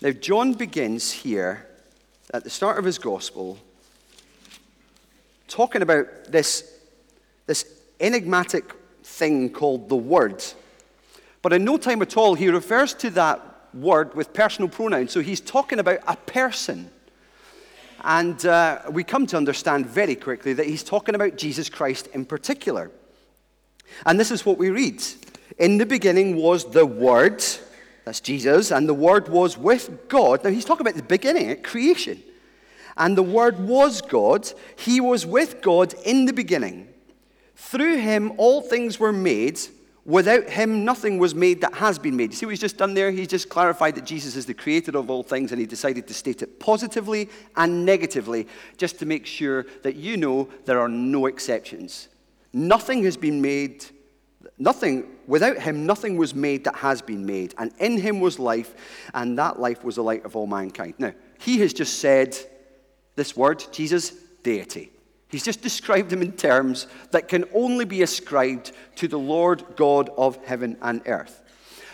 Now, 0.01 0.11
John 0.11 0.53
begins 0.53 1.11
here 1.11 1.67
at 2.33 2.45
the 2.45 2.51
start 2.51 2.79
of 2.79 2.85
his 2.85 2.99
gospel 2.99 3.59
talking 5.49 5.83
about 5.83 6.07
this, 6.29 6.73
this 7.47 7.65
enigmatic 7.99 8.73
thing 9.03 9.51
called 9.51 9.89
the 9.89 9.97
Word. 9.97 10.45
But 11.43 11.53
in 11.53 11.65
no 11.65 11.79
time 11.79 12.01
at 12.03 12.17
all, 12.17 12.35
he 12.35 12.49
refers 12.49 12.95
to 12.95 13.11
that 13.11 13.41
word 13.75 14.15
with 14.15 14.33
personal 14.33 14.69
pronouns. 14.69 15.11
So 15.13 15.21
he's 15.21 15.41
talking 15.41 15.79
about 15.79 15.99
a 16.07 16.17
person. 16.17 16.91
And 18.05 18.45
uh, 18.47 18.83
we 18.91 19.03
come 19.03 19.27
to 19.27 19.37
understand 19.37 19.87
very 19.87 20.15
quickly 20.15 20.53
that 20.53 20.67
he's 20.67 20.85
talking 20.85 21.15
about 21.17 21.37
Jesus 21.37 21.69
Christ 21.69 22.07
in 22.09 22.25
particular. 22.25 22.91
And 24.07 24.21
this 24.21 24.31
is 24.31 24.47
what 24.47 24.59
we 24.59 24.71
read 24.71 25.03
In 25.59 25.79
the 25.79 25.87
beginning 25.87 26.37
was 26.37 26.71
the 26.71 26.87
Word, 26.87 27.43
that's 28.09 28.21
Jesus, 28.21 28.71
and 28.71 28.89
the 28.89 28.95
Word 28.95 29.29
was 29.29 29.57
with 29.57 30.09
God. 30.09 30.43
Now 30.43 30.51
he's 30.51 30.65
talking 30.65 30.87
about 30.87 30.97
the 30.97 31.03
beginning, 31.03 31.51
at 31.51 31.63
creation. 31.63 32.23
And 32.97 33.17
the 33.17 33.23
Word 33.23 33.61
was 33.61 34.01
God. 34.01 34.51
He 34.77 35.01
was 35.01 35.25
with 35.25 35.63
God 35.63 35.95
in 36.05 36.25
the 36.25 36.33
beginning. 36.33 36.89
Through 37.55 37.99
him 37.99 38.33
all 38.37 38.61
things 38.61 38.99
were 38.99 39.13
made 39.13 39.61
Without 40.09 40.49
him, 40.49 40.87
nothing 40.87 41.19
was 41.19 41.35
made 41.35 41.61
that 41.61 41.75
has 41.75 41.99
been 41.99 42.17
made. 42.17 42.31
You 42.31 42.37
see 42.37 42.47
what 42.47 42.53
he's 42.53 42.61
just 42.61 42.79
done 42.79 42.95
there? 42.95 43.11
He's 43.11 43.29
just 43.29 43.51
clarified 43.51 43.95
that 43.97 44.07
Jesus 44.07 44.37
is 44.37 44.47
the 44.47 44.55
creator 44.55 44.97
of 44.97 45.11
all 45.11 45.23
things, 45.23 45.53
and 45.53 45.61
he 45.61 45.67
decided 45.67 46.09
to 46.09 46.15
state 46.15 46.41
it 46.41 46.59
positively 46.59 47.29
and 47.57 47.85
negatively, 47.85 48.49
just 48.79 48.99
to 49.01 49.07
make 49.07 49.27
sure 49.27 49.67
that 49.83 49.97
you 49.97 50.17
know 50.17 50.49
there 50.65 50.81
are 50.81 50.89
no 50.89 51.27
exceptions. 51.27 52.09
Nothing 52.55 53.05
has 53.05 53.19
been 53.19 53.43
made, 53.43 53.85
nothing, 54.59 55.07
without 55.27 55.59
him, 55.59 55.87
nothing 55.87 56.17
was 56.17 56.35
made 56.35 56.65
that 56.65 56.77
has 56.77 57.03
been 57.03 57.25
made. 57.25 57.55
And 57.59 57.73
in 57.79 57.99
him 57.99 58.21
was 58.21 58.39
life, 58.39 58.75
and 59.15 59.39
that 59.39 59.59
life 59.61 59.85
was 59.85 59.97
the 59.97 60.03
light 60.03 60.25
of 60.25 60.37
all 60.37 60.47
mankind. 60.47 60.95
Now, 60.99 61.13
he 61.39 61.59
has 61.61 61.73
just 61.73 61.99
said 61.99 62.37
this 63.17 63.37
word, 63.37 63.65
Jesus, 63.73 64.11
deity. 64.43 64.91
He's 65.29 65.45
just 65.45 65.61
described 65.61 66.13
him 66.13 66.23
in 66.23 66.33
terms 66.33 66.87
that 67.11 67.29
can 67.29 67.45
only 67.53 67.85
be 67.85 68.03
ascribed 68.03 68.73
to 68.97 69.09
the 69.09 69.19
Lord 69.19 69.65
God 69.77 70.11
of 70.17 70.43
heaven 70.45 70.79
and 70.81 71.03
earth. 71.07 71.43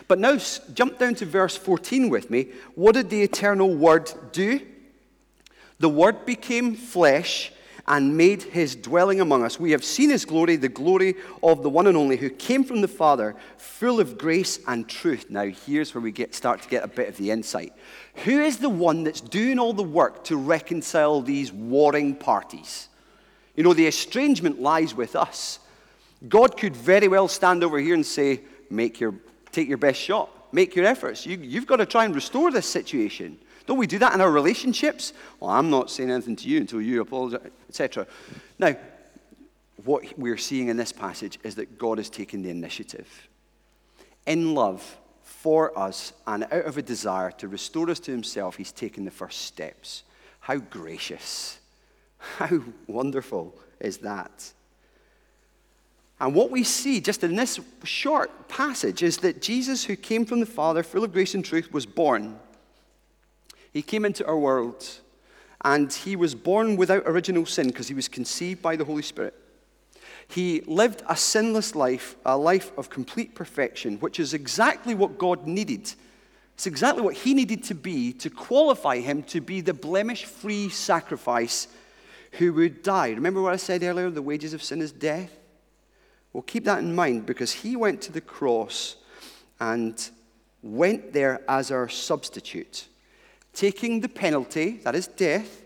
But 0.07 0.19
now 0.19 0.37
jump 0.75 0.99
down 0.99 1.15
to 1.17 1.27
verse 1.27 1.57
14 1.57 2.11
with 2.11 2.31
me. 2.31 2.49
What 2.75 2.95
did 2.95 3.11
the 3.11 3.23
eternal 3.23 3.75
Word 3.75 4.13
do? 4.33 4.61
The 5.81 5.89
Word 5.89 6.27
became 6.27 6.77
flesh 6.77 7.53
and 7.87 8.17
made 8.17 8.43
his 8.43 8.75
dwelling 8.75 9.21
among 9.21 9.45
us. 9.45 9.61
We 9.61 9.73
have 9.73 9.85
seen 9.85 10.11
his 10.11 10.25
glory, 10.25 10.57
the 10.57 10.69
glory 10.69 11.17
of 11.43 11.63
the 11.63 11.69
one 11.69 11.87
and 11.87 11.97
only 11.97 12.17
who 12.17 12.31
came 12.31 12.65
from 12.65 12.81
the 12.81 12.89
Father, 12.89 13.37
full 13.59 14.01
of 14.01 14.17
grace 14.17 14.59
and 14.67 14.89
truth. 14.89 15.27
Now, 15.29 15.45
here's 15.45 15.95
where 15.95 16.01
we 16.01 16.11
get, 16.11 16.35
start 16.35 16.63
to 16.63 16.69
get 16.69 16.83
a 16.83 16.89
bit 16.89 17.09
of 17.09 17.17
the 17.19 17.31
insight. 17.31 17.73
Who 18.25 18.41
is 18.41 18.59
the 18.59 18.71
one 18.71 19.05
that's 19.05 19.21
doing 19.21 19.59
all 19.59 19.75
the 19.75 19.83
work 19.83 20.25
to 20.25 20.37
reconcile 20.37 21.21
these 21.21 21.53
warring 21.53 22.15
parties? 22.15 22.89
You 23.55 23.65
know, 23.65 23.75
the 23.75 23.87
estrangement 23.87 24.61
lies 24.61 24.95
with 24.95 25.15
us. 25.15 25.59
God 26.27 26.57
could 26.57 26.75
very 26.75 27.09
well 27.09 27.29
stand 27.29 27.63
over 27.63 27.79
here 27.79 27.95
and 27.95 28.07
say, 28.07 28.41
make 28.71 28.99
your, 28.99 29.15
take 29.53 29.69
your 29.69 29.79
best 29.79 30.01
shot, 30.01 30.31
make 30.53 30.75
your 30.75 30.87
efforts. 30.87 31.27
You, 31.27 31.37
you've 31.37 31.67
got 31.67 31.77
to 31.77 31.87
try 31.87 32.07
and 32.07 32.15
restore 32.15 32.51
this 32.51 32.69
situation. 32.69 33.39
Don't 33.67 33.79
we 33.79 33.87
do 33.87 33.99
that 33.99 34.15
in 34.15 34.21
our 34.21 34.31
relationships? 34.31 35.13
Well, 35.41 35.51
I'm 35.51 35.71
not 35.71 35.91
saying 35.91 36.11
anything 36.11 36.37
to 36.37 36.49
you 36.49 36.61
until 36.61 36.83
you 36.83 37.01
apologize, 37.01 37.51
etc. 37.69 38.07
Now, 38.59 38.77
what 39.85 40.19
we're 40.19 40.37
seeing 40.37 40.69
in 40.69 40.77
this 40.77 40.93
passage 40.93 41.39
is 41.43 41.55
that 41.57 41.79
God 41.79 41.99
has 41.99 42.11
taken 42.11 42.43
the 42.43 42.51
initiative. 42.51 43.29
In 44.27 44.55
love 44.55 44.99
for 45.23 45.77
us 45.79 46.13
and 46.27 46.45
out 46.45 46.65
of 46.65 46.79
a 46.79 46.83
desire 46.83 47.31
to 47.33 47.49
restore 47.49 47.91
us 47.91 48.01
to 48.01 48.11
Himself, 48.11 48.57
He's 48.57 48.73
taken 48.73 49.05
the 49.05 49.11
first 49.11 49.43
steps. 49.43 50.05
How 50.41 50.57
gracious 50.57 51.59
how 52.37 52.61
wonderful 52.87 53.55
is 53.81 53.99
that? 53.99 54.53
And 56.21 56.35
what 56.35 56.51
we 56.51 56.63
see 56.65 57.01
just 57.01 57.25
in 57.25 57.37
this 57.37 57.61
short 57.83 58.49
passage 58.49 59.03
is 59.03 59.19
that 59.19 59.43
Jesus, 59.43 59.85
who 59.85 59.97
came 59.97 60.25
from 60.25 60.41
the 60.41 60.47
Father, 60.47 60.83
full 60.83 61.05
of 61.05 61.13
grace 61.13 61.35
and 61.35 61.45
truth, 61.45 61.73
was 61.73 61.87
born. 61.87 62.39
He 63.75 63.83
came 63.83 64.05
into 64.05 64.25
our 64.25 64.39
world, 64.39 64.87
and 65.63 65.93
he 65.93 66.15
was 66.15 66.35
born 66.35 66.77
without 66.77 67.03
original 67.05 67.45
sin 67.45 67.67
because 67.67 67.89
he 67.89 67.95
was 67.95 68.09
conceived 68.09 68.63
by 68.63 68.77
the 68.77 68.85
Holy 68.85 69.03
Spirit. 69.03 69.35
He 70.29 70.63
lived 70.63 71.03
a 71.09 71.17
sinless 71.17 71.75
life, 71.75 72.17
a 72.25 72.39
life 72.39 72.71
of 72.79 72.89
complete 72.89 73.35
perfection, 73.35 73.99
which 73.99 74.21
is 74.21 74.33
exactly 74.33 74.95
what 74.95 75.19
God 75.19 75.47
needed. 75.47 75.93
It's 76.55 76.67
exactly 76.67 77.03
what 77.03 77.17
he 77.17 77.35
needed 77.35 77.65
to 77.65 77.75
be 77.75 78.13
to 78.15 78.31
qualify 78.31 79.01
him 79.01 79.25
to 79.25 79.41
be 79.41 79.61
the 79.61 79.75
blemish 79.75 80.25
free 80.25 80.69
sacrifice 80.69 81.67
who 82.33 82.53
would 82.53 82.83
die. 82.83 83.11
Remember 83.11 83.43
what 83.43 83.53
I 83.53 83.57
said 83.57 83.83
earlier? 83.83 84.09
The 84.09 84.23
wages 84.23 84.55
of 84.55 84.63
sin 84.63 84.81
is 84.81 84.93
death. 84.93 85.37
Well, 86.33 86.43
keep 86.43 86.65
that 86.65 86.79
in 86.79 86.95
mind 86.95 87.27
because 87.27 87.53
he 87.53 87.75
went 87.77 88.01
to 88.03 88.13
the 88.13 88.21
cross 88.21 88.97
and 89.61 90.11
went 90.63 91.13
there 91.13 91.43
as 91.49 91.71
our 91.71 91.89
substitute, 91.89 92.87
taking 93.55 94.01
the 94.01 94.09
penalty, 94.09 94.81
that 94.85 94.95
is 94.95 95.07
death, 95.07 95.63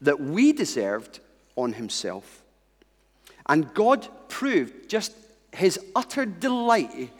that 0.00 0.20
we 0.20 0.52
deserved 0.52 1.20
on 1.56 1.74
himself. 1.74 2.42
And 3.46 3.72
God 3.74 4.08
proved 4.28 4.88
just 4.88 5.12
his 5.52 5.78
utter 5.94 6.24
delight 6.26 7.10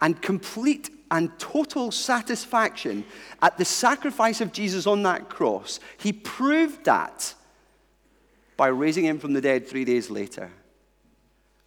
and 0.00 0.20
complete 0.20 0.90
and 1.10 1.38
total 1.38 1.90
satisfaction 1.90 3.04
at 3.42 3.58
the 3.58 3.64
sacrifice 3.64 4.40
of 4.40 4.52
Jesus 4.52 4.86
on 4.86 5.02
that 5.02 5.28
cross. 5.28 5.78
He 5.98 6.12
proved 6.12 6.84
that 6.84 7.34
by 8.56 8.68
raising 8.68 9.04
him 9.04 9.18
from 9.18 9.34
the 9.34 9.40
dead 9.40 9.66
three 9.66 9.84
days 9.84 10.10
later. 10.10 10.50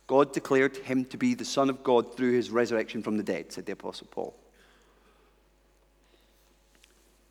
God 0.07 0.33
declared 0.33 0.77
him 0.77 1.05
to 1.05 1.17
be 1.17 1.33
the 1.33 1.45
Son 1.45 1.69
of 1.69 1.83
God 1.83 2.15
through 2.15 2.33
his 2.33 2.51
resurrection 2.51 3.01
from 3.01 3.17
the 3.17 3.23
dead, 3.23 3.51
said 3.51 3.65
the 3.65 3.73
Apostle 3.73 4.07
Paul. 4.09 4.35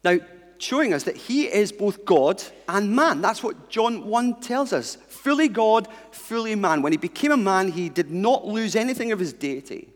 Now, 0.04 0.18
showing 0.58 0.92
us 0.92 1.04
that 1.04 1.16
he 1.16 1.44
is 1.44 1.72
both 1.72 2.04
God 2.04 2.42
and 2.68 2.94
man. 2.94 3.20
That's 3.20 3.42
what 3.42 3.68
John 3.68 4.06
1 4.06 4.40
tells 4.40 4.72
us. 4.72 4.96
Fully 5.08 5.48
God, 5.48 5.88
fully 6.10 6.54
man. 6.54 6.82
When 6.82 6.92
he 6.92 6.98
became 6.98 7.32
a 7.32 7.36
man, 7.36 7.72
he 7.72 7.88
did 7.88 8.10
not 8.10 8.46
lose 8.46 8.76
anything 8.76 9.12
of 9.12 9.18
his 9.18 9.32
deity. 9.32 9.88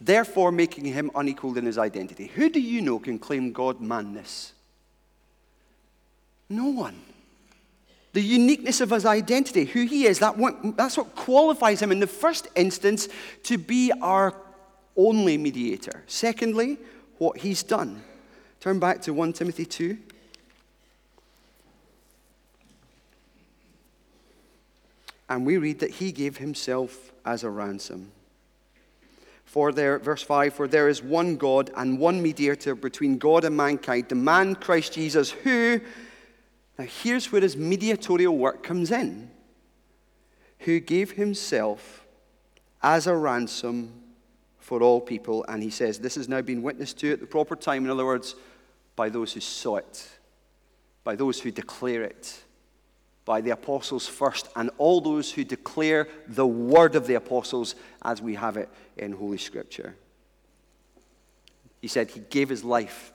Therefore, 0.00 0.50
making 0.50 0.86
him 0.86 1.10
unequaled 1.14 1.58
in 1.58 1.66
his 1.66 1.76
identity. 1.76 2.28
Who 2.28 2.48
do 2.48 2.58
you 2.58 2.80
know 2.80 2.98
can 2.98 3.18
claim 3.18 3.52
God 3.52 3.80
manness? 3.80 4.52
No 6.48 6.66
one. 6.66 7.02
The 8.14 8.22
uniqueness 8.22 8.80
of 8.80 8.90
his 8.90 9.04
identity, 9.04 9.66
who 9.66 9.82
he 9.82 10.06
is, 10.06 10.18
that 10.18 10.36
one, 10.36 10.74
that's 10.76 10.96
what 10.96 11.14
qualifies 11.14 11.80
him 11.80 11.92
in 11.92 12.00
the 12.00 12.06
first 12.06 12.48
instance 12.56 13.08
to 13.44 13.58
be 13.58 13.92
our 14.00 14.34
only 15.06 15.38
mediator. 15.38 16.02
Secondly, 16.06 16.78
what 17.18 17.38
he's 17.38 17.62
done. 17.62 18.02
Turn 18.60 18.78
back 18.78 19.00
to 19.02 19.14
1 19.14 19.32
Timothy 19.32 19.64
2. 19.64 19.96
And 25.28 25.46
we 25.46 25.56
read 25.58 25.78
that 25.80 25.90
he 25.90 26.12
gave 26.12 26.38
himself 26.38 27.12
as 27.24 27.44
a 27.44 27.50
ransom. 27.50 28.10
For 29.44 29.72
there, 29.72 29.98
verse 29.98 30.22
5, 30.22 30.54
for 30.54 30.68
there 30.68 30.88
is 30.88 31.02
one 31.02 31.36
God 31.36 31.70
and 31.76 31.98
one 31.98 32.22
mediator 32.22 32.74
between 32.74 33.18
God 33.18 33.44
and 33.44 33.56
mankind, 33.56 34.08
the 34.08 34.14
man 34.14 34.54
Christ 34.54 34.92
Jesus, 34.92 35.30
who, 35.30 35.80
now 36.78 36.84
here's 36.84 37.32
where 37.32 37.40
his 37.40 37.56
mediatorial 37.56 38.36
work 38.36 38.62
comes 38.62 38.90
in, 38.90 39.30
who 40.60 40.78
gave 40.78 41.12
himself 41.12 42.04
as 42.82 43.06
a 43.06 43.16
ransom 43.16 43.99
for 44.70 44.84
all 44.84 45.00
people. 45.00 45.44
And 45.48 45.64
he 45.64 45.70
says, 45.70 45.98
This 45.98 46.14
has 46.14 46.28
now 46.28 46.42
been 46.42 46.62
witnessed 46.62 46.96
to 46.98 47.12
at 47.12 47.18
the 47.18 47.26
proper 47.26 47.56
time. 47.56 47.84
In 47.84 47.90
other 47.90 48.06
words, 48.06 48.36
by 48.94 49.08
those 49.08 49.32
who 49.32 49.40
saw 49.40 49.78
it, 49.78 50.08
by 51.02 51.16
those 51.16 51.40
who 51.40 51.50
declare 51.50 52.04
it, 52.04 52.40
by 53.24 53.40
the 53.40 53.50
apostles 53.50 54.06
first, 54.06 54.46
and 54.54 54.70
all 54.78 55.00
those 55.00 55.32
who 55.32 55.42
declare 55.42 56.06
the 56.28 56.46
word 56.46 56.94
of 56.94 57.08
the 57.08 57.14
apostles 57.14 57.74
as 58.02 58.22
we 58.22 58.36
have 58.36 58.56
it 58.56 58.68
in 58.96 59.10
Holy 59.10 59.38
Scripture. 59.38 59.96
He 61.80 61.88
said 61.88 62.08
he 62.08 62.20
gave 62.20 62.48
his 62.48 62.62
life 62.62 63.12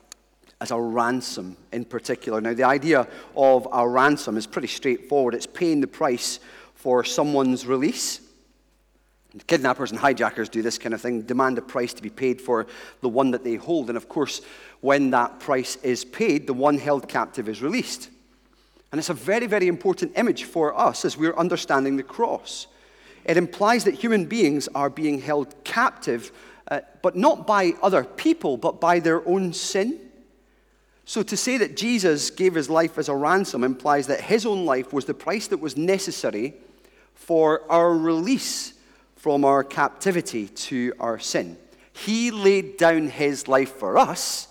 as 0.60 0.70
a 0.72 0.78
ransom 0.78 1.56
in 1.72 1.86
particular. 1.86 2.38
Now, 2.38 2.52
the 2.52 2.64
idea 2.64 3.08
of 3.34 3.66
a 3.72 3.88
ransom 3.88 4.36
is 4.36 4.46
pretty 4.46 4.68
straightforward 4.68 5.34
it's 5.34 5.46
paying 5.46 5.80
the 5.80 5.86
price 5.86 6.38
for 6.74 7.02
someone's 7.02 7.64
release. 7.66 8.25
Kidnappers 9.46 9.90
and 9.90 10.00
hijackers 10.00 10.48
do 10.48 10.62
this 10.62 10.78
kind 10.78 10.94
of 10.94 11.00
thing, 11.00 11.22
demand 11.22 11.58
a 11.58 11.62
price 11.62 11.92
to 11.94 12.02
be 12.02 12.10
paid 12.10 12.40
for 12.40 12.66
the 13.00 13.08
one 13.08 13.32
that 13.32 13.44
they 13.44 13.56
hold. 13.56 13.88
And 13.88 13.96
of 13.96 14.08
course, 14.08 14.40
when 14.80 15.10
that 15.10 15.40
price 15.40 15.76
is 15.76 16.04
paid, 16.04 16.46
the 16.46 16.54
one 16.54 16.78
held 16.78 17.08
captive 17.08 17.48
is 17.48 17.62
released. 17.62 18.08
And 18.92 18.98
it's 18.98 19.10
a 19.10 19.14
very, 19.14 19.46
very 19.46 19.68
important 19.68 20.12
image 20.16 20.44
for 20.44 20.78
us 20.78 21.04
as 21.04 21.16
we're 21.16 21.36
understanding 21.36 21.96
the 21.96 22.02
cross. 22.02 22.66
It 23.24 23.36
implies 23.36 23.84
that 23.84 23.94
human 23.94 24.26
beings 24.26 24.68
are 24.74 24.88
being 24.88 25.20
held 25.20 25.54
captive, 25.64 26.30
uh, 26.70 26.80
but 27.02 27.16
not 27.16 27.46
by 27.46 27.72
other 27.82 28.04
people, 28.04 28.56
but 28.56 28.80
by 28.80 29.00
their 29.00 29.26
own 29.28 29.52
sin. 29.52 30.00
So 31.04 31.22
to 31.22 31.36
say 31.36 31.58
that 31.58 31.76
Jesus 31.76 32.30
gave 32.30 32.54
his 32.54 32.70
life 32.70 32.98
as 32.98 33.08
a 33.08 33.14
ransom 33.14 33.64
implies 33.64 34.06
that 34.06 34.20
his 34.20 34.46
own 34.46 34.64
life 34.64 34.92
was 34.92 35.04
the 35.04 35.14
price 35.14 35.48
that 35.48 35.58
was 35.58 35.76
necessary 35.76 36.54
for 37.14 37.62
our 37.70 37.92
release 37.92 38.72
from 39.16 39.44
our 39.44 39.64
captivity 39.64 40.48
to 40.48 40.92
our 41.00 41.18
sin. 41.18 41.56
He 41.92 42.30
laid 42.30 42.76
down 42.76 43.08
his 43.08 43.48
life 43.48 43.72
for 43.76 43.98
us 43.98 44.48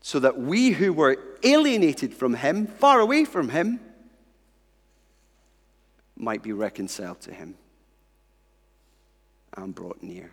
so 0.00 0.18
that 0.18 0.38
we 0.38 0.70
who 0.70 0.92
were 0.92 1.18
alienated 1.42 2.12
from 2.12 2.34
him, 2.34 2.66
far 2.66 3.00
away 3.00 3.24
from 3.24 3.48
him, 3.48 3.80
might 6.16 6.42
be 6.42 6.52
reconciled 6.52 7.20
to 7.20 7.32
him 7.32 7.54
and 9.56 9.74
brought 9.74 10.02
near. 10.02 10.30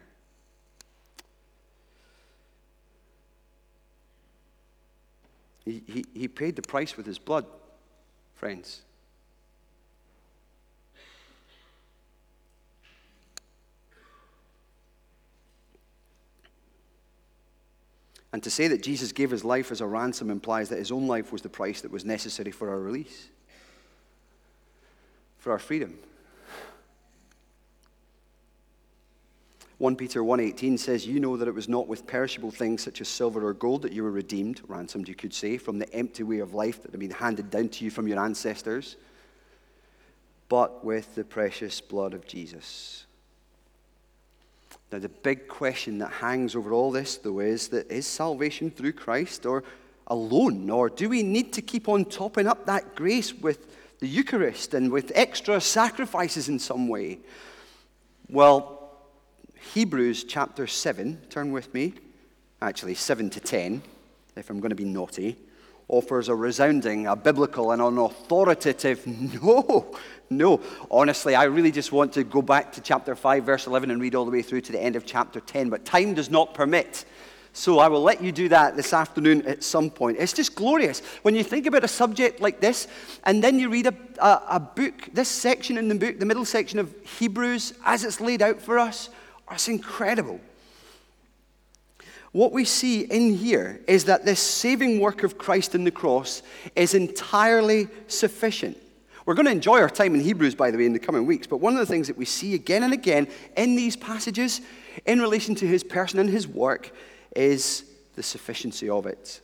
He, 5.64 5.84
he, 5.86 6.06
he 6.14 6.28
paid 6.28 6.56
the 6.56 6.62
price 6.62 6.96
with 6.96 7.06
his 7.06 7.20
blood, 7.20 7.46
friends. 8.36 8.82
And 18.38 18.44
to 18.44 18.52
say 18.52 18.68
that 18.68 18.84
Jesus 18.84 19.12
gave 19.14 19.32
his 19.32 19.44
life 19.44 19.72
as 19.72 19.82
a 19.82 19.88
ransom 19.88 20.30
implies 20.30 20.70
that 20.70 20.78
his 20.78 20.92
own 20.92 21.08
life 21.08 21.32
was 21.32 21.42
the 21.42 21.50
price 21.50 21.82
that 21.82 21.90
was 21.90 22.06
necessary 22.06 22.52
for 22.52 22.70
our 22.70 22.80
release, 22.80 23.30
for 25.40 25.52
our 25.52 25.58
freedom. 25.58 25.98
1 29.80 29.96
Peter 29.96 30.24
1:18 30.24 30.78
says, 30.78 31.08
"You 31.08 31.20
know 31.20 31.36
that 31.36 31.48
it 31.48 31.56
was 31.56 31.68
not 31.68 31.88
with 31.88 32.06
perishable 32.06 32.52
things 32.52 32.84
such 32.84 33.02
as 33.02 33.08
silver 33.08 33.44
or 33.44 33.56
gold 33.56 33.82
that 33.82 33.92
you 33.92 34.04
were 34.04 34.12
redeemed, 34.12 34.62
ransomed 34.68 35.08
you 35.08 35.16
could 35.16 35.34
say, 35.34 35.58
from 35.58 35.80
the 35.80 35.92
empty 35.92 36.22
way 36.22 36.38
of 36.38 36.54
life 36.54 36.84
that 36.84 36.92
had 36.92 37.00
been 37.00 37.10
handed 37.10 37.50
down 37.50 37.70
to 37.70 37.86
you 37.86 37.90
from 37.90 38.08
your 38.08 38.20
ancestors, 38.20 38.98
but 40.48 40.86
with 40.86 41.16
the 41.16 41.24
precious 41.24 41.82
blood 41.82 42.14
of 42.14 42.28
Jesus." 42.28 43.07
Now, 44.92 45.00
the 45.00 45.10
big 45.10 45.48
question 45.48 45.98
that 45.98 46.12
hangs 46.12 46.56
over 46.56 46.72
all 46.72 46.92
this, 46.92 47.18
though, 47.18 47.40
is 47.40 47.68
that 47.70 47.92
is 47.92 48.08
salvation 48.08 48.72
through 48.72 48.94
Christ 48.94 49.46
or 49.46 49.64
alone? 50.08 50.70
Or 50.70 50.90
do 50.90 51.10
we 51.10 51.24
need 51.24 51.52
to 51.54 51.62
keep 51.62 51.90
on 51.90 52.06
topping 52.06 52.48
up 52.48 52.66
that 52.66 52.96
grace 52.96 53.34
with 53.34 54.00
the 54.00 54.08
Eucharist 54.08 54.74
and 54.74 54.92
with 54.92 55.12
extra 55.14 55.60
sacrifices 55.60 56.48
in 56.48 56.60
some 56.60 56.88
way? 56.88 57.20
Well, 58.30 58.92
Hebrews 59.74 60.24
chapter 60.24 60.68
7, 60.68 61.22
turn 61.30 61.52
with 61.52 61.74
me, 61.74 61.94
actually 62.62 62.94
7 62.94 63.30
to 63.32 63.40
10, 63.40 63.82
if 64.38 64.50
I'm 64.50 64.60
going 64.60 64.70
to 64.70 64.76
be 64.76 64.86
naughty, 64.86 65.38
offers 65.90 66.30
a 66.30 66.36
resounding, 66.36 67.08
a 67.08 67.16
biblical, 67.16 67.72
and 67.72 67.82
an 67.82 67.98
authoritative 67.98 69.06
no 69.44 69.96
no, 70.30 70.60
honestly, 70.92 71.36
I 71.36 71.46
really 71.46 71.72
just 71.72 71.92
want 71.92 72.14
to 72.14 72.24
go 72.24 72.42
back 72.42 72.74
to 72.74 72.82
chapter 72.82 73.16
5, 73.16 73.46
verse 73.46 73.68
11, 73.68 73.92
and 73.92 74.02
read 74.02 74.14
all 74.14 74.26
the 74.26 74.32
way 74.32 74.42
through 74.42 74.62
to 74.62 74.72
the 74.72 74.82
end 74.82 74.96
of 74.96 75.06
chapter 75.06 75.40
10, 75.40 75.70
but 75.70 75.86
time 75.86 76.14
does 76.14 76.30
not 76.30 76.54
permit. 76.54 77.06
So 77.54 77.80
I 77.80 77.88
will 77.88 78.02
let 78.02 78.22
you 78.22 78.32
do 78.32 78.50
that 78.50 78.76
this 78.76 78.94
afternoon 78.94 79.46
at 79.48 79.64
some 79.64 79.90
point. 79.90 80.18
It's 80.20 80.34
just 80.34 80.54
glorious. 80.54 81.00
When 81.22 81.34
you 81.34 81.44
think 81.44 81.66
about 81.66 81.84
a 81.84 81.88
subject 81.88 82.42
like 82.42 82.60
this, 82.60 82.88
and 83.24 83.44
then 83.44 83.58
you 83.58 83.70
read 83.70 83.88
a, 83.88 83.96
a, 84.20 84.42
a 84.52 84.60
book, 84.60 85.10
this 85.14 85.30
section 85.30 85.78
in 85.78 85.88
the 85.88 85.96
book, 85.96 86.20
the 86.20 86.26
middle 86.26 86.46
section 86.46 86.78
of 86.78 86.94
Hebrews, 87.18 87.74
as 87.86 88.04
it's 88.04 88.20
laid 88.20 88.42
out 88.42 88.62
for 88.62 88.78
us, 88.78 89.10
it's 89.50 89.70
incredible. 89.70 90.42
What 92.32 92.52
we 92.52 92.66
see 92.66 93.02
in 93.02 93.34
here 93.36 93.82
is 93.88 94.06
that 94.06 94.26
this 94.26 94.40
saving 94.40 95.00
work 95.00 95.24
of 95.24 95.38
Christ 95.38 95.76
in 95.76 95.84
the 95.84 95.92
cross 95.92 96.44
is 96.76 96.94
entirely 96.94 97.88
sufficient. 98.08 98.78
We're 99.26 99.34
going 99.34 99.46
to 99.46 99.52
enjoy 99.52 99.82
our 99.82 99.90
time 99.90 100.16
in 100.16 100.22
Hebrews, 100.22 100.56
by 100.56 100.72
the 100.72 100.78
way, 100.78 100.86
in 100.86 100.94
the 100.94 101.00
coming 101.00 101.26
weeks. 101.26 101.48
But 101.48 101.58
one 101.58 101.74
of 101.74 101.80
the 101.80 101.86
things 101.86 102.08
that 102.08 102.18
we 102.18 102.26
see 102.26 102.54
again 102.54 102.84
and 102.84 102.94
again 102.94 103.28
in 103.58 103.76
these 103.76 103.98
passages 103.98 104.62
in 105.06 105.20
relation 105.20 105.54
to 105.56 105.68
his 105.68 105.84
person 105.84 106.20
and 106.20 106.30
his 106.30 106.48
work 106.48 106.92
is 107.36 107.84
the 108.16 108.24
sufficiency 108.24 108.90
of 108.90 109.06
it. 109.06 109.42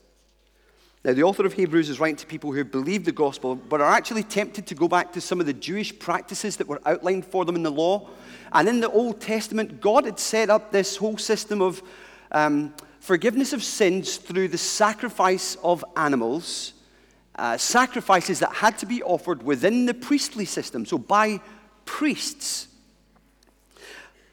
Now, 1.03 1.11
the 1.11 1.23
author 1.23 1.45
of 1.45 1.51
Hebrews 1.51 1.89
is 1.89 1.99
writing 1.99 2.15
to 2.15 2.25
people 2.25 2.53
who 2.53 2.63
believe 2.63 3.03
the 3.03 3.11
gospel, 3.11 3.55
but 3.55 3.81
are 3.81 3.91
actually 3.91 4.23
tempted 4.23 4.67
to 4.67 4.75
go 4.75 4.87
back 4.87 5.11
to 5.13 5.21
some 5.21 5.41
of 5.41 5.45
the 5.45 5.53
Jewish 5.53 5.97
practices 5.99 6.55
that 6.57 6.67
were 6.67 6.81
outlined 6.85 7.25
for 7.25 7.43
them 7.43 7.57
in 7.57 7.63
the 7.63 7.71
law. 7.71 8.09
And 8.53 8.69
in 8.69 8.79
the 8.79 8.89
Old 8.89 9.19
Testament, 9.19 9.81
God 9.81 10.05
had 10.05 10.17
set 10.17 10.49
up 10.49 10.71
this 10.71 10.95
whole 10.95 11.17
system 11.17 11.61
of 11.61 11.83
um, 12.33 12.73
forgiveness 12.99 13.53
of 13.53 13.63
sins 13.63 14.17
through 14.17 14.47
the 14.47 14.57
sacrifice 14.57 15.57
of 15.63 15.83
animals 15.95 16.73
uh, 17.35 17.57
sacrifices 17.57 18.39
that 18.39 18.53
had 18.53 18.77
to 18.77 18.85
be 18.85 19.01
offered 19.03 19.43
within 19.43 19.85
the 19.85 19.93
priestly 19.93 20.45
system, 20.45 20.85
so 20.85 20.97
by 20.97 21.39
priests. 21.85 22.67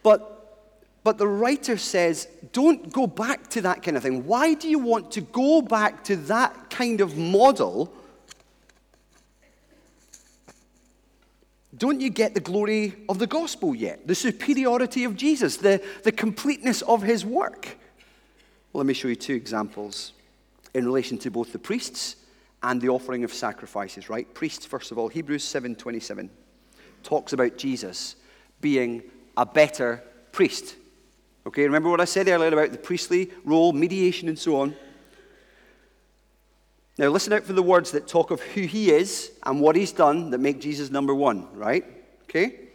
But, 0.02 0.66
but 1.02 1.18
the 1.18 1.26
writer 1.26 1.76
says, 1.76 2.28
don't 2.52 2.92
go 2.92 3.06
back 3.06 3.48
to 3.50 3.62
that 3.62 3.82
kind 3.82 3.96
of 3.96 4.02
thing. 4.02 4.26
Why 4.26 4.54
do 4.54 4.68
you 4.68 4.78
want 4.78 5.12
to 5.12 5.20
go 5.20 5.62
back 5.62 6.04
to 6.04 6.16
that 6.16 6.70
kind 6.70 7.00
of 7.00 7.16
model? 7.16 7.92
Don't 11.76 12.00
you 12.00 12.10
get 12.10 12.34
the 12.34 12.40
glory 12.40 12.94
of 13.08 13.18
the 13.18 13.26
gospel 13.26 13.74
yet? 13.74 14.06
The 14.06 14.14
superiority 14.14 15.04
of 15.04 15.16
Jesus, 15.16 15.56
the, 15.56 15.82
the 16.02 16.12
completeness 16.12 16.82
of 16.82 17.02
his 17.02 17.24
work? 17.24 17.78
Let 18.72 18.86
me 18.86 18.94
show 18.94 19.08
you 19.08 19.16
two 19.16 19.34
examples 19.34 20.12
in 20.74 20.86
relation 20.86 21.18
to 21.18 21.30
both 21.30 21.52
the 21.52 21.58
priests 21.58 22.16
and 22.62 22.80
the 22.80 22.88
offering 22.88 23.24
of 23.24 23.32
sacrifices, 23.32 24.08
right? 24.08 24.32
Priests, 24.34 24.66
first 24.66 24.92
of 24.92 24.98
all, 24.98 25.08
Hebrews 25.08 25.44
7:27 25.44 26.30
talks 27.02 27.32
about 27.32 27.56
Jesus 27.56 28.16
being 28.60 29.02
a 29.36 29.46
better 29.46 30.02
priest. 30.32 30.76
Okay, 31.46 31.64
remember 31.64 31.88
what 31.88 32.00
I 32.00 32.04
said 32.04 32.28
earlier 32.28 32.52
about 32.52 32.72
the 32.72 32.78
priestly 32.78 33.32
role, 33.44 33.72
mediation, 33.72 34.28
and 34.28 34.38
so 34.38 34.60
on? 34.60 34.76
Now, 36.98 37.08
listen 37.08 37.32
out 37.32 37.44
for 37.44 37.54
the 37.54 37.62
words 37.62 37.92
that 37.92 38.06
talk 38.06 38.30
of 38.30 38.42
who 38.42 38.62
he 38.62 38.90
is 38.92 39.32
and 39.44 39.60
what 39.60 39.74
he's 39.74 39.92
done 39.92 40.30
that 40.30 40.38
make 40.38 40.60
Jesus 40.60 40.90
number 40.90 41.14
one, 41.14 41.48
right? 41.56 41.84
Okay? 42.24 42.68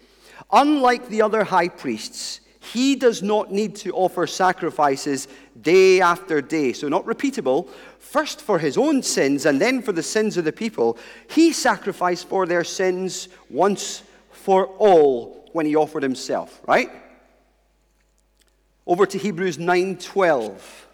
Unlike 0.52 1.10
the 1.10 1.22
other 1.22 1.44
high 1.44 1.68
priests, 1.68 2.42
he 2.74 2.96
does 2.96 3.22
not 3.22 3.52
need 3.52 3.76
to 3.78 3.92
offer 3.92 4.26
sacrifices 4.26 5.28
day 5.62 6.02
after 6.02 6.42
day. 6.42 6.74
So, 6.74 6.88
not 6.88 7.06
repeatable. 7.06 7.70
First 8.00 8.42
for 8.42 8.60
his 8.60 8.78
own 8.78 9.04
sins 9.04 9.46
and 9.46 9.60
then 9.60 9.82
for 9.82 9.92
the 9.92 10.04
sins 10.04 10.38
of 10.38 10.46
the 10.46 10.52
people. 10.52 10.98
He 11.30 11.52
sacrificed 11.52 12.28
for 12.28 12.46
their 12.46 12.64
sins 12.64 13.28
once 13.50 14.04
for 14.32 14.68
all 14.78 15.50
when 15.54 15.66
he 15.66 15.76
offered 15.76 16.04
himself, 16.04 16.62
right? 16.68 16.90
Over 18.88 19.06
to 19.06 19.18
Hebrews 19.18 19.58
9:12. 19.58 20.88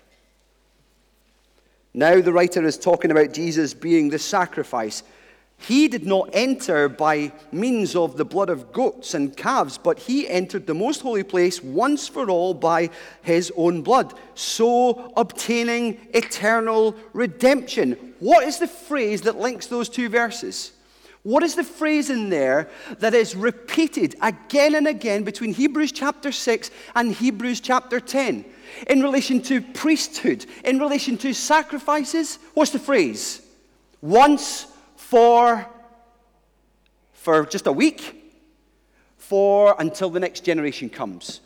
Now 1.93 2.21
the 2.21 2.31
writer 2.31 2.63
is 2.65 2.77
talking 2.77 3.11
about 3.11 3.33
Jesus 3.33 3.73
being 3.73 4.09
the 4.09 4.19
sacrifice. 4.19 5.03
He 5.61 5.87
did 5.87 6.07
not 6.07 6.29
enter 6.33 6.89
by 6.89 7.31
means 7.51 7.95
of 7.95 8.17
the 8.17 8.25
blood 8.25 8.49
of 8.49 8.73
goats 8.73 9.13
and 9.13 9.37
calves, 9.37 9.77
but 9.77 9.99
he 9.99 10.27
entered 10.27 10.65
the 10.65 10.73
most 10.73 11.01
holy 11.01 11.21
place 11.21 11.63
once 11.63 12.07
for 12.07 12.29
all 12.31 12.55
by 12.55 12.89
his 13.21 13.53
own 13.55 13.83
blood, 13.83 14.15
so 14.33 15.13
obtaining 15.15 15.99
eternal 16.15 16.95
redemption. 17.13 18.15
What 18.19 18.47
is 18.47 18.57
the 18.57 18.67
phrase 18.67 19.21
that 19.21 19.37
links 19.37 19.67
those 19.67 19.87
two 19.87 20.09
verses? 20.09 20.71
What 21.23 21.43
is 21.43 21.53
the 21.53 21.63
phrase 21.63 22.09
in 22.09 22.29
there 22.29 22.67
that 22.97 23.13
is 23.13 23.35
repeated 23.35 24.15
again 24.23 24.73
and 24.73 24.87
again 24.87 25.23
between 25.23 25.53
Hebrews 25.53 25.91
chapter 25.91 26.31
6 26.31 26.71
and 26.95 27.11
Hebrews 27.11 27.59
chapter 27.59 27.99
10? 27.99 28.43
In 28.87 29.03
relation 29.03 29.39
to 29.43 29.61
priesthood, 29.61 30.47
in 30.65 30.79
relation 30.79 31.17
to 31.19 31.33
sacrifices, 31.33 32.39
what's 32.55 32.71
the 32.71 32.79
phrase? 32.79 33.43
Once 34.01 34.65
for 35.11 35.67
for 37.11 37.45
just 37.45 37.67
a 37.67 37.71
week, 37.71 38.15
for 39.17 39.75
until 39.77 40.09
the 40.09 40.21
next 40.21 40.45
generation 40.45 40.89
comes. 40.89 41.41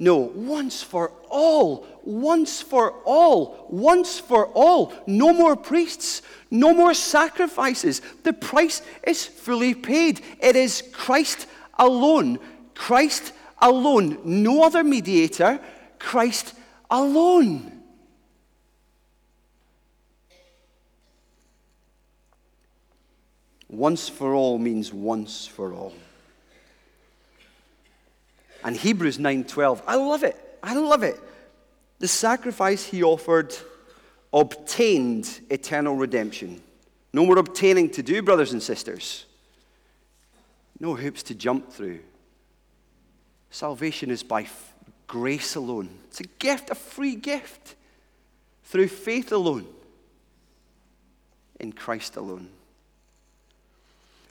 No, 0.00 0.16
once 0.16 0.82
for 0.82 1.12
all, 1.30 1.86
once 2.02 2.60
for 2.60 2.90
all, 3.04 3.68
once 3.70 4.18
for 4.18 4.48
all. 4.48 4.92
No 5.06 5.32
more 5.32 5.54
priests, 5.54 6.22
no 6.50 6.74
more 6.74 6.92
sacrifices. 6.92 8.02
The 8.24 8.32
price 8.32 8.82
is 9.06 9.24
fully 9.24 9.74
paid. 9.74 10.20
It 10.40 10.56
is 10.56 10.82
Christ 10.92 11.46
alone. 11.78 12.40
Christ 12.74 13.32
alone. 13.62 14.18
No 14.24 14.64
other 14.64 14.82
mediator. 14.82 15.60
Christ 16.00 16.52
alone. 16.90 17.73
Once 23.76 24.08
for 24.08 24.34
all 24.34 24.58
means 24.58 24.92
once 24.92 25.46
for 25.46 25.72
all. 25.72 25.92
And 28.62 28.76
Hebrews 28.76 29.18
9:12, 29.18 29.82
I 29.86 29.96
love 29.96 30.22
it. 30.22 30.36
I 30.62 30.74
love 30.74 31.02
it. 31.02 31.20
The 31.98 32.08
sacrifice 32.08 32.84
he 32.84 33.02
offered 33.02 33.54
obtained 34.32 35.40
eternal 35.50 35.96
redemption. 35.96 36.62
No 37.12 37.26
more 37.26 37.38
obtaining 37.38 37.90
to 37.90 38.02
do, 38.02 38.22
brothers 38.22 38.52
and 38.52 38.62
sisters. 38.62 39.26
No 40.80 40.94
hoops 40.94 41.22
to 41.24 41.34
jump 41.34 41.72
through. 41.72 42.00
Salvation 43.50 44.10
is 44.10 44.22
by 44.22 44.42
f- 44.42 44.74
grace 45.06 45.54
alone. 45.54 45.90
It's 46.08 46.20
a 46.20 46.24
gift, 46.24 46.70
a 46.70 46.74
free 46.74 47.14
gift, 47.14 47.76
through 48.64 48.88
faith 48.88 49.30
alone, 49.30 49.66
in 51.60 51.72
Christ 51.72 52.16
alone. 52.16 52.48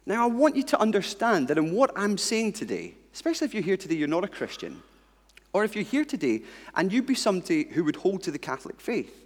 Now, 0.06 0.24
I 0.24 0.28
want 0.28 0.56
you 0.56 0.63
to 0.63 0.80
understand 0.80 1.48
that 1.48 1.58
in 1.58 1.74
what 1.74 1.92
I'm 1.96 2.18
saying 2.18 2.54
today, 2.54 2.96
especially 3.13 3.46
if 3.46 3.54
you're 3.54 3.63
here 3.63 3.78
today, 3.78 3.96
you're 3.96 4.08
not 4.08 4.24
a 4.24 4.28
Christian, 4.28 4.84
or 5.54 5.63
if 5.63 5.76
you're 5.76 5.86
here 5.86 6.04
today 6.04 6.42
and 6.76 6.92
you'd 6.92 7.06
be 7.06 7.16
somebody 7.16 7.66
who 7.66 7.84
would 7.86 7.96
hold 7.96 8.24
to 8.24 8.32
the 8.32 8.39
Catholic 8.39 8.82
faith, 8.82 9.24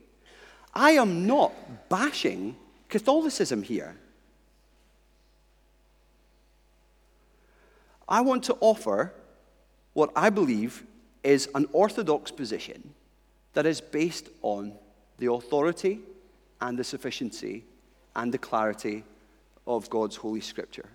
I 0.73 0.91
am 0.91 1.25
not 1.25 1.89
bashing 1.89 2.55
Catholicism 2.89 3.63
here. 3.63 3.95
I 8.07 8.21
want 8.21 8.43
to 8.43 8.57
offer 8.59 9.13
what 9.93 10.11
I 10.15 10.29
believe 10.29 10.85
is 11.23 11.49
an 11.55 11.65
orthodox 11.73 12.31
position 12.31 12.93
that 13.53 13.65
is 13.65 13.81
based 13.81 14.29
on 14.43 14.73
the 15.17 15.31
authority 15.31 15.99
and 16.61 16.77
the 16.77 16.83
sufficiency 16.83 17.63
and 18.15 18.31
the 18.31 18.37
clarity 18.37 19.03
of 19.67 19.89
God's 19.89 20.15
Holy 20.15 20.41
Scripture. 20.41 20.89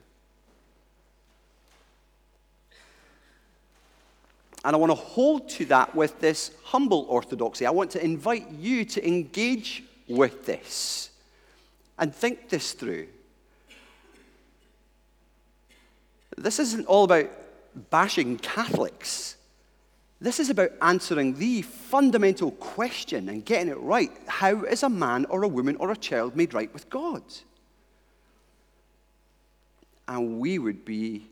And 4.64 4.76
I 4.76 4.78
want 4.78 4.90
to 4.90 4.96
hold 4.96 5.48
to 5.50 5.64
that 5.66 5.94
with 5.94 6.20
this 6.20 6.52
humble 6.64 7.06
orthodoxy. 7.08 7.66
I 7.66 7.70
want 7.70 7.90
to 7.92 8.04
invite 8.04 8.50
you 8.50 8.84
to 8.84 9.06
engage 9.06 9.82
with 10.08 10.46
this 10.46 11.10
and 11.98 12.14
think 12.14 12.48
this 12.48 12.72
through. 12.72 13.08
This 16.36 16.58
isn't 16.58 16.86
all 16.86 17.04
about 17.04 17.30
bashing 17.90 18.38
Catholics. 18.38 19.36
This 20.20 20.38
is 20.38 20.50
about 20.50 20.70
answering 20.80 21.34
the 21.34 21.62
fundamental 21.62 22.52
question 22.52 23.28
and 23.28 23.44
getting 23.44 23.68
it 23.68 23.78
right. 23.80 24.12
How 24.26 24.64
is 24.64 24.84
a 24.84 24.88
man 24.88 25.24
or 25.26 25.42
a 25.42 25.48
woman 25.48 25.76
or 25.76 25.90
a 25.90 25.96
child 25.96 26.36
made 26.36 26.54
right 26.54 26.72
with 26.72 26.88
God? 26.88 27.22
And 30.08 30.38
we 30.38 30.58
would 30.58 30.84
be, 30.84 31.26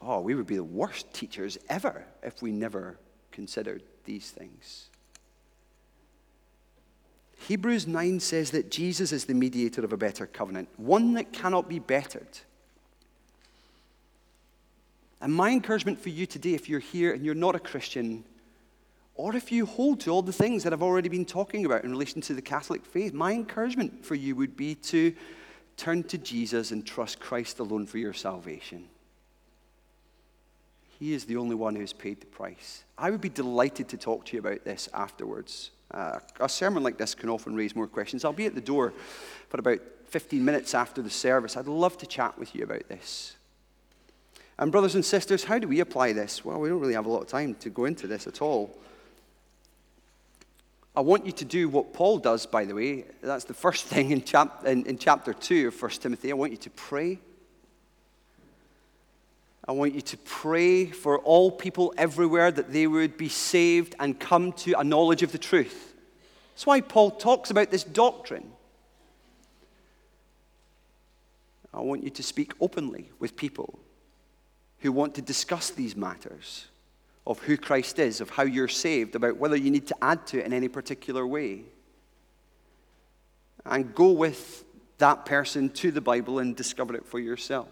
oh, 0.00 0.20
we 0.20 0.34
would 0.34 0.46
be 0.46 0.56
the 0.56 0.64
worst 0.64 1.12
teachers 1.12 1.58
ever 1.68 2.04
if 2.22 2.42
we 2.42 2.52
never 2.52 2.98
considered 3.32 3.82
these 4.04 4.30
things. 4.30 4.86
Hebrews 7.48 7.86
9 7.86 8.20
says 8.20 8.50
that 8.50 8.70
Jesus 8.70 9.12
is 9.12 9.24
the 9.24 9.34
mediator 9.34 9.82
of 9.82 9.92
a 9.92 9.96
better 9.96 10.26
covenant, 10.26 10.68
one 10.76 11.14
that 11.14 11.32
cannot 11.32 11.68
be 11.68 11.78
bettered. 11.78 12.38
And 15.22 15.32
my 15.32 15.50
encouragement 15.50 15.98
for 15.98 16.10
you 16.10 16.26
today, 16.26 16.54
if 16.54 16.68
you're 16.68 16.80
here 16.80 17.12
and 17.12 17.24
you're 17.24 17.34
not 17.34 17.54
a 17.54 17.60
Christian, 17.60 18.24
or 19.14 19.36
if 19.36 19.52
you 19.52 19.66
hold 19.66 20.00
to 20.00 20.10
all 20.10 20.22
the 20.22 20.32
things 20.32 20.64
that 20.64 20.72
I've 20.72 20.82
already 20.82 21.08
been 21.08 21.26
talking 21.26 21.66
about 21.66 21.84
in 21.84 21.90
relation 21.90 22.20
to 22.22 22.34
the 22.34 22.42
Catholic 22.42 22.84
faith, 22.84 23.12
my 23.12 23.32
encouragement 23.32 24.04
for 24.04 24.14
you 24.14 24.34
would 24.36 24.56
be 24.56 24.74
to 24.76 25.14
turn 25.80 26.02
to 26.04 26.18
Jesus 26.18 26.72
and 26.72 26.86
trust 26.86 27.20
Christ 27.20 27.58
alone 27.58 27.86
for 27.86 27.96
your 27.96 28.12
salvation. 28.12 28.86
He 30.98 31.14
is 31.14 31.24
the 31.24 31.38
only 31.38 31.54
one 31.54 31.74
who 31.74 31.80
has 31.80 31.94
paid 31.94 32.20
the 32.20 32.26
price. 32.26 32.84
I 32.98 33.10
would 33.10 33.22
be 33.22 33.30
delighted 33.30 33.88
to 33.88 33.96
talk 33.96 34.26
to 34.26 34.34
you 34.34 34.40
about 34.40 34.64
this 34.64 34.90
afterwards. 34.92 35.70
Uh, 35.90 36.18
a 36.38 36.48
sermon 36.48 36.82
like 36.82 36.98
this 36.98 37.14
can 37.14 37.30
often 37.30 37.56
raise 37.56 37.74
more 37.74 37.86
questions. 37.86 38.26
I'll 38.26 38.34
be 38.34 38.44
at 38.44 38.54
the 38.54 38.60
door 38.60 38.92
for 39.48 39.58
about 39.58 39.80
15 40.08 40.44
minutes 40.44 40.74
after 40.74 41.00
the 41.00 41.08
service. 41.08 41.56
I'd 41.56 41.66
love 41.66 41.96
to 41.98 42.06
chat 42.06 42.38
with 42.38 42.54
you 42.54 42.64
about 42.64 42.86
this. 42.88 43.36
And, 44.58 44.70
brothers 44.70 44.94
and 44.94 45.04
sisters, 45.04 45.44
how 45.44 45.58
do 45.58 45.66
we 45.66 45.80
apply 45.80 46.12
this? 46.12 46.44
Well, 46.44 46.60
we 46.60 46.68
don't 46.68 46.80
really 46.80 46.92
have 46.92 47.06
a 47.06 47.10
lot 47.10 47.22
of 47.22 47.28
time 47.28 47.54
to 47.60 47.70
go 47.70 47.86
into 47.86 48.06
this 48.06 48.26
at 48.26 48.42
all. 48.42 48.78
I 51.00 51.02
want 51.02 51.24
you 51.24 51.32
to 51.32 51.46
do 51.46 51.70
what 51.70 51.94
Paul 51.94 52.18
does, 52.18 52.44
by 52.44 52.66
the 52.66 52.74
way. 52.74 53.06
That's 53.22 53.44
the 53.44 53.54
first 53.54 53.86
thing 53.86 54.10
in, 54.10 54.22
chap- 54.22 54.66
in, 54.66 54.84
in 54.84 54.98
chapter 54.98 55.32
2 55.32 55.68
of 55.68 55.80
1 55.80 55.90
Timothy. 55.92 56.30
I 56.30 56.34
want 56.34 56.52
you 56.52 56.58
to 56.58 56.68
pray. 56.68 57.18
I 59.66 59.72
want 59.72 59.94
you 59.94 60.02
to 60.02 60.16
pray 60.18 60.84
for 60.84 61.18
all 61.20 61.50
people 61.50 61.94
everywhere 61.96 62.50
that 62.50 62.74
they 62.74 62.86
would 62.86 63.16
be 63.16 63.30
saved 63.30 63.94
and 63.98 64.20
come 64.20 64.52
to 64.52 64.78
a 64.78 64.84
knowledge 64.84 65.22
of 65.22 65.32
the 65.32 65.38
truth. 65.38 65.94
That's 66.52 66.66
why 66.66 66.82
Paul 66.82 67.12
talks 67.12 67.50
about 67.50 67.70
this 67.70 67.82
doctrine. 67.82 68.52
I 71.72 71.80
want 71.80 72.04
you 72.04 72.10
to 72.10 72.22
speak 72.22 72.52
openly 72.60 73.08
with 73.18 73.36
people 73.36 73.78
who 74.80 74.92
want 74.92 75.14
to 75.14 75.22
discuss 75.22 75.70
these 75.70 75.96
matters 75.96 76.66
of 77.30 77.38
who 77.38 77.56
Christ 77.56 78.00
is, 78.00 78.20
of 78.20 78.28
how 78.28 78.42
you're 78.42 78.66
saved, 78.66 79.14
about 79.14 79.36
whether 79.36 79.54
you 79.54 79.70
need 79.70 79.86
to 79.86 79.96
add 80.02 80.26
to 80.26 80.40
it 80.40 80.46
in 80.46 80.52
any 80.52 80.66
particular 80.66 81.24
way. 81.24 81.62
And 83.64 83.94
go 83.94 84.10
with 84.10 84.64
that 84.98 85.24
person 85.26 85.70
to 85.70 85.92
the 85.92 86.00
Bible 86.00 86.40
and 86.40 86.56
discover 86.56 86.96
it 86.96 87.06
for 87.06 87.20
yourself. 87.20 87.68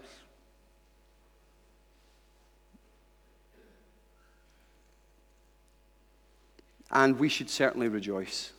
And 6.89 7.19
we 7.19 7.27
should 7.27 7.49
certainly 7.49 7.89
rejoice. 7.89 8.53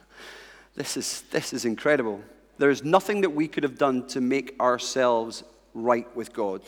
this, 0.74 0.96
is, 0.96 1.22
this 1.30 1.52
is 1.52 1.64
incredible. 1.64 2.20
There's 2.58 2.82
nothing 2.82 3.20
that 3.20 3.30
we 3.30 3.46
could 3.46 3.62
have 3.62 3.78
done 3.78 4.08
to 4.08 4.20
make 4.20 4.58
ourselves 4.60 5.44
right 5.72 6.14
with 6.16 6.32
God. 6.32 6.62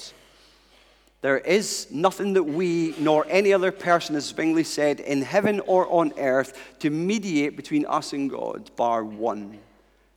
There 1.25 1.39
is 1.39 1.87
nothing 1.91 2.35
that 2.35 2.43
we 2.43 2.95
nor 2.99 3.25
any 3.31 3.55
other 3.55 3.73
person, 3.73 4.15
as 4.15 4.27
Zwingli 4.27 4.63
said, 4.63 5.01
in 5.01 5.23
heaven 5.23 5.59
or 5.61 5.91
on 5.91 6.13
earth 6.19 6.77
to 6.81 6.91
mediate 6.91 7.57
between 7.57 7.87
us 7.87 8.13
and 8.13 8.29
God, 8.29 8.71
bar 8.77 9.03
one 9.03 9.59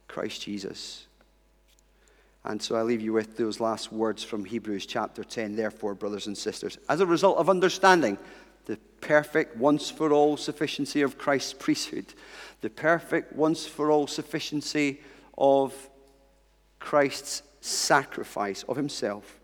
Christ 0.10 0.42
Jesus. 0.42 1.06
And 2.44 2.62
so 2.62 2.76
I 2.76 2.82
leave 2.82 3.00
you 3.00 3.14
with 3.14 3.38
those 3.38 3.62
last 3.62 3.90
words 3.90 4.22
from 4.22 4.44
Hebrews 4.44 4.86
chapter 4.86 5.24
10. 5.24 5.56
Therefore, 5.56 5.96
brothers 5.96 6.28
and 6.28 6.38
sisters, 6.38 6.78
as 6.90 7.00
a 7.00 7.06
result 7.06 7.38
of 7.38 7.50
understanding 7.50 8.18
the 8.66 8.78
perfect, 9.00 9.56
once 9.56 9.90
for 9.90 10.12
all 10.12 10.36
sufficiency 10.36 11.04
of 11.04 11.18
Christ's 11.18 11.54
priesthood, 11.54 12.08
the 12.60 12.70
perfect, 12.70 13.32
once 13.32 13.66
for 13.66 13.92
all 13.92 14.08
sufficiency 14.08 15.00
of 15.38 15.74
Christ's 16.80 17.44
sacrifice 17.62 18.64
of 18.64 18.76
himself, 18.76 19.37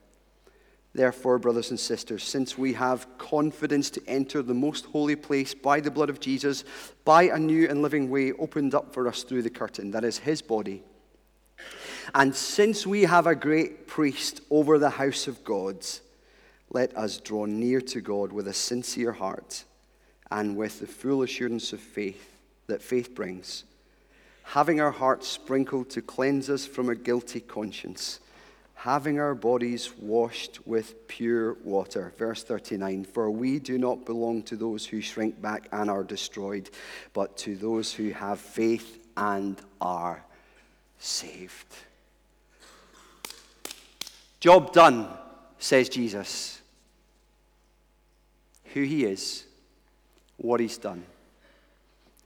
Therefore, 0.96 1.40
brothers 1.40 1.72
and 1.72 1.80
sisters, 1.80 2.24
since 2.24 2.58
we 2.58 2.74
have 2.74 3.08
confidence 3.18 3.90
to 3.92 4.02
enter 4.08 4.44
the 4.44 4.54
most 4.54 4.86
holy 4.86 5.16
place 5.16 5.54
by 5.56 5.80
the 5.80 5.90
blood 5.90 6.10
of 6.10 6.20
Jesus, 6.20 6.64
by 7.04 7.24
a 7.24 7.40
new 7.40 7.68
and 7.68 7.82
living 7.82 8.10
way 8.10 8.32
opened 8.34 8.76
up 8.76 8.94
for 8.94 9.08
us 9.08 9.24
through 9.24 9.42
the 9.42 9.50
curtain, 9.50 9.92
that 9.92 10.04
is 10.04 10.20
his 10.20 10.42
body, 10.42 10.84
and 12.14 12.36
since 12.36 12.86
we 12.86 13.04
have 13.04 13.28
a 13.28 13.36
great 13.36 13.88
priest 13.88 14.42
over 14.50 14.78
the 14.78 14.90
house 14.92 15.28
of 15.28 15.44
God, 15.44 15.78
let 16.70 16.96
us 16.98 17.18
draw 17.18 17.46
near 17.46 17.82
to 17.82 18.02
God 18.02 18.32
with 18.32 18.48
a 18.48 18.54
sincere 18.54 19.14
heart 19.14 19.64
and 20.30 20.56
with 20.56 20.80
the 20.80 20.88
full 20.88 21.22
assurance 21.22 21.74
of 21.74 21.80
faith 21.80 22.40
that 22.68 22.82
faith 22.82 23.16
brings, 23.16 23.64
having 24.44 24.82
our 24.82 24.92
hearts 24.92 25.28
sprinkled 25.28 25.90
to 25.92 26.02
cleanse 26.02 26.50
us 26.50 26.66
from 26.66 26.90
a 26.90 26.96
guilty 26.96 27.40
conscience 27.40 28.20
having 28.84 29.18
our 29.18 29.34
bodies 29.34 29.94
washed 29.98 30.60
with 30.68 31.08
pure 31.08 31.54
water. 31.64 32.12
Verse 32.18 32.44
39 32.44 33.06
For 33.06 33.32
we 33.32 33.58
do 33.58 33.78
not 33.78 34.06
belong 34.06 34.44
to 34.44 34.58
those 34.58 34.86
who 34.86 35.00
shrink 35.00 35.42
back 35.42 35.70
and 35.72 35.90
are 35.90 36.04
destroyed, 36.04 36.70
but 37.14 37.38
to 37.38 37.56
those 37.56 37.94
who 37.94 38.10
have 38.10 38.42
faith 38.42 39.08
and 39.16 39.58
are 39.80 40.22
saved. 41.00 41.74
Job 44.42 44.74
done, 44.74 45.08
says 45.60 45.88
Jesus. 45.88 46.62
Who 48.74 48.82
he 48.82 49.06
is, 49.06 49.46
what 50.36 50.60
he's 50.60 50.78
done, 50.78 51.06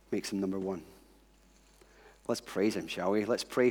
makes 0.09 0.31
him 0.33 0.39
number 0.39 0.57
one. 0.57 0.81
Let's 2.27 2.41
praise 2.41 2.75
him, 2.75 2.87
shall 2.87 3.11
we? 3.11 3.25
Let's 3.25 3.43
pray. 3.43 3.65